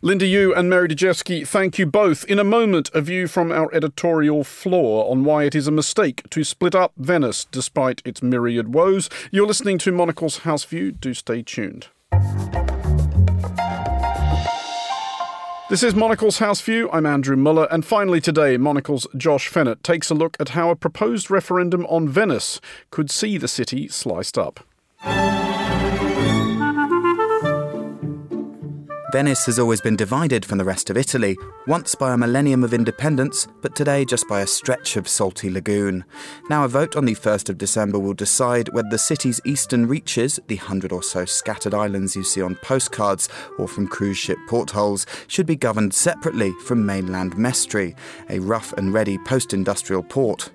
Linda 0.01 0.25
Yueh 0.25 0.57
and 0.57 0.71
Mary 0.71 0.89
Dejevsky, 0.89 1.47
thank 1.47 1.79
you 1.79 1.87
both. 1.87 2.25
In 2.27 2.39
a 2.39 2.45
moment, 2.45 2.91
a 2.95 3.01
view 3.01 3.27
from 3.27 3.51
our 3.51 3.73
editorial 3.75 4.45
floor 4.45 5.11
on 5.11 5.25
why 5.25 5.45
it 5.45 5.55
is 5.55 5.67
a 5.67 5.73
mistake 5.73 6.23
to 6.31 6.45
split 6.45 6.75
up 6.75 6.93
Venice 6.97 7.47
despite 7.47 8.03
its 8.05 8.23
myriad 8.23 8.73
woes. 8.73 9.11
You're 9.31 9.47
listening 9.47 9.79
to 9.79 9.93
Monocle's 9.93 10.39
House 10.39 10.65
View. 10.65 10.93
Do 10.93 11.15
stay 11.15 11.43
tuned. 11.43 11.89
This 15.69 15.83
is 15.83 15.97
Monocle's 15.97 16.39
House 16.39 16.61
View. 16.61 16.89
I'm 16.93 17.07
Andrew 17.07 17.35
Mueller. 17.35 17.67
And 17.73 17.85
finally 17.85 18.21
today, 18.21 18.57
Monocle's 18.57 19.05
Josh 19.17 19.51
Fehnert 19.51 19.83
takes 19.83 20.11
a 20.11 20.15
look 20.15 20.37
at 20.39 20.51
how 20.51 20.71
a 20.71 20.77
proposed 20.77 21.29
referendum 21.29 21.85
on 21.87 22.09
Venice 22.09 22.61
could 22.93 23.11
see 23.11 23.37
the 23.37 23.49
city 23.49 23.89
sliced 23.89 24.39
up. 24.39 24.61
Venice 29.13 29.47
has 29.47 29.61
always 29.61 29.81
been 29.81 29.95
divided 29.95 30.45
from 30.45 30.59
the 30.59 30.65
rest 30.65 30.91
of 30.91 30.97
Italy, 30.97 31.39
once 31.69 31.95
by 31.95 32.13
a 32.13 32.19
millennium 32.19 32.65
of 32.65 32.75
independence, 32.75 33.47
but 33.63 33.77
today 33.77 34.05
just 34.05 34.27
by 34.27 34.41
a 34.41 34.47
stretch 34.49 34.97
of 34.97 35.07
salty 35.07 35.49
lagoon. 35.49 36.05
Now, 36.51 36.65
a 36.65 36.69
vote 36.69 36.97
on 36.97 37.05
the 37.05 37.15
1st 37.15 37.49
of 37.49 37.57
December 37.57 38.01
will 38.01 38.15
decide 38.15 38.69
whether 38.71 38.89
the 38.89 38.99
city's 38.99 39.41
eastern 39.45 39.87
reaches, 39.87 40.41
the 40.49 40.57
hundred 40.57 40.91
or 40.91 41.05
so 41.05 41.25
scattered 41.25 41.73
islands 41.73 42.17
you 42.17 42.25
see 42.25 42.43
on 42.43 42.57
postcards 42.57 43.29
or 43.59 43.69
from 43.69 43.87
cruise 43.87 44.19
ship 44.19 44.39
portholes, 44.49 45.07
should 45.29 45.47
be 45.47 45.55
governed 45.55 45.95
separately 45.95 46.51
from 46.65 46.85
mainland 46.85 47.39
Mestre, 47.39 47.95
a 48.29 48.41
rough 48.41 48.73
and 48.73 48.93
ready 48.93 49.19
post 49.19 49.55
industrial 49.55 50.03
port. 50.03 50.51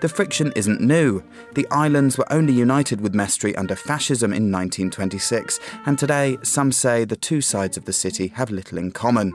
The 0.00 0.08
friction 0.08 0.52
isn't 0.56 0.80
new. 0.80 1.22
The 1.54 1.66
islands 1.70 2.18
were 2.18 2.32
only 2.32 2.52
united 2.52 3.00
with 3.00 3.14
Mestre 3.14 3.52
under 3.56 3.76
fascism 3.76 4.32
in 4.32 4.50
1926, 4.50 5.60
and 5.86 5.98
today 5.98 6.38
some 6.42 6.72
say 6.72 7.04
the 7.04 7.16
two 7.16 7.40
sides 7.40 7.76
of 7.76 7.84
the 7.84 7.92
city 7.92 8.28
have 8.28 8.50
little 8.50 8.78
in 8.78 8.90
common. 8.90 9.32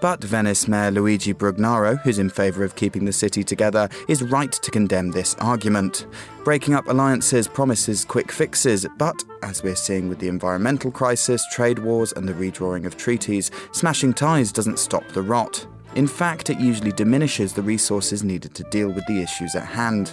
But 0.00 0.22
Venice 0.22 0.68
Mayor 0.68 0.90
Luigi 0.90 1.32
Brugnaro, 1.32 2.00
who's 2.02 2.18
in 2.18 2.30
favour 2.30 2.64
of 2.64 2.76
keeping 2.76 3.04
the 3.04 3.12
city 3.12 3.44
together, 3.44 3.88
is 4.08 4.22
right 4.22 4.52
to 4.52 4.70
condemn 4.70 5.10
this 5.10 5.34
argument. 5.36 6.06
Breaking 6.44 6.74
up 6.74 6.88
alliances 6.88 7.48
promises 7.48 8.04
quick 8.04 8.32
fixes, 8.32 8.86
but 8.98 9.22
as 9.42 9.62
we're 9.62 9.76
seeing 9.76 10.08
with 10.08 10.18
the 10.18 10.28
environmental 10.28 10.90
crisis, 10.90 11.44
trade 11.52 11.78
wars, 11.78 12.12
and 12.12 12.28
the 12.28 12.34
redrawing 12.34 12.86
of 12.86 12.96
treaties, 12.96 13.50
smashing 13.72 14.14
ties 14.14 14.52
doesn't 14.52 14.78
stop 14.78 15.06
the 15.08 15.22
rot. 15.22 15.66
In 15.94 16.06
fact, 16.06 16.48
it 16.48 16.58
usually 16.58 16.92
diminishes 16.92 17.52
the 17.52 17.62
resources 17.62 18.24
needed 18.24 18.54
to 18.54 18.62
deal 18.64 18.88
with 18.88 19.04
the 19.06 19.20
issues 19.20 19.54
at 19.54 19.66
hand. 19.66 20.12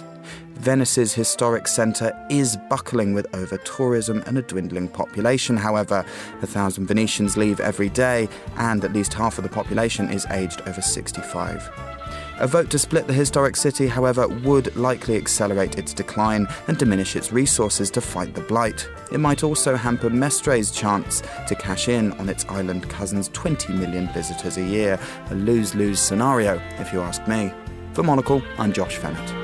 Venice's 0.56 1.14
historic 1.14 1.66
centre 1.66 2.12
is 2.28 2.58
buckling 2.68 3.14
with 3.14 3.34
over 3.34 3.56
tourism 3.58 4.22
and 4.26 4.36
a 4.36 4.42
dwindling 4.42 4.88
population, 4.88 5.56
however. 5.56 6.04
A 6.42 6.46
thousand 6.46 6.86
Venetians 6.86 7.38
leave 7.38 7.60
every 7.60 7.88
day, 7.88 8.28
and 8.56 8.84
at 8.84 8.92
least 8.92 9.14
half 9.14 9.38
of 9.38 9.44
the 9.44 9.48
population 9.48 10.10
is 10.10 10.26
aged 10.26 10.60
over 10.66 10.82
65. 10.82 11.99
A 12.40 12.46
vote 12.46 12.70
to 12.70 12.78
split 12.78 13.06
the 13.06 13.12
historic 13.12 13.54
city, 13.54 13.86
however, 13.86 14.26
would 14.26 14.74
likely 14.74 15.14
accelerate 15.16 15.76
its 15.76 15.92
decline 15.92 16.48
and 16.68 16.78
diminish 16.78 17.14
its 17.14 17.32
resources 17.32 17.90
to 17.90 18.00
fight 18.00 18.34
the 18.34 18.40
blight. 18.40 18.88
It 19.12 19.20
might 19.20 19.44
also 19.44 19.76
hamper 19.76 20.08
Mestre's 20.08 20.70
chance 20.70 21.22
to 21.48 21.54
cash 21.54 21.88
in 21.88 22.12
on 22.12 22.30
its 22.30 22.46
island 22.46 22.88
cousin's 22.88 23.28
20 23.28 23.74
million 23.74 24.08
visitors 24.14 24.56
a 24.56 24.64
year. 24.64 24.98
A 25.28 25.34
lose 25.34 25.74
lose 25.74 26.00
scenario, 26.00 26.54
if 26.78 26.94
you 26.94 27.02
ask 27.02 27.28
me. 27.28 27.52
For 27.92 28.02
Monocle, 28.02 28.40
I'm 28.56 28.72
Josh 28.72 28.96
Fehnert. 28.96 29.39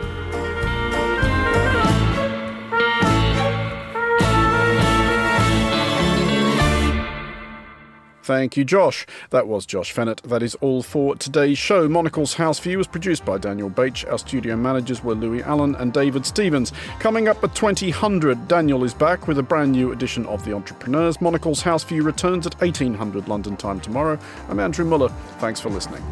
Thank 8.27 8.57
you, 8.57 8.65
Josh. 8.65 9.07
That 9.31 9.47
was 9.47 9.67
Josh 9.67 9.95
Fehnert. 9.95 10.21
That 10.23 10.43
is 10.43 10.57
all 10.57 10.83
for 10.83 11.15
today's 11.15 11.59
show. 11.59 11.89
Monocle's 11.89 12.35
House 12.35 12.59
View 12.59 12.77
was 12.77 12.89
produced 12.89 13.25
by 13.25 13.39
Daniel 13.39 13.71
Bache. 13.71 14.05
Our 14.11 14.19
studio 14.19 14.57
managers 14.57 15.05
were 15.05 15.15
Louis 15.15 15.45
Allen 15.45 15.77
and 15.77 15.93
David 15.93 16.27
Stevens. 16.27 16.73
Coming 16.99 17.29
up 17.29 17.45
at 17.45 17.55
2000, 17.55 18.49
Daniel 18.49 18.83
is 18.83 18.95
back 18.95 19.29
with 19.29 19.39
a 19.39 19.45
brand 19.45 19.71
new 19.71 19.93
edition 19.93 20.27
of 20.27 20.45
The 20.45 20.55
Entrepreneurs. 20.55 21.21
Monocle's 21.21 21.63
House 21.63 21.85
View 21.85 22.03
returns 22.03 22.49
at 22.49 22.61
1800 22.61 23.29
London 23.29 23.57
time 23.57 23.79
tomorrow. 23.79 24.19
I'm 24.49 24.59
Andrew 24.59 24.85
Mueller. 24.85 25.11
Thanks 25.39 25.61
for 25.61 25.71
listening. 25.71 26.03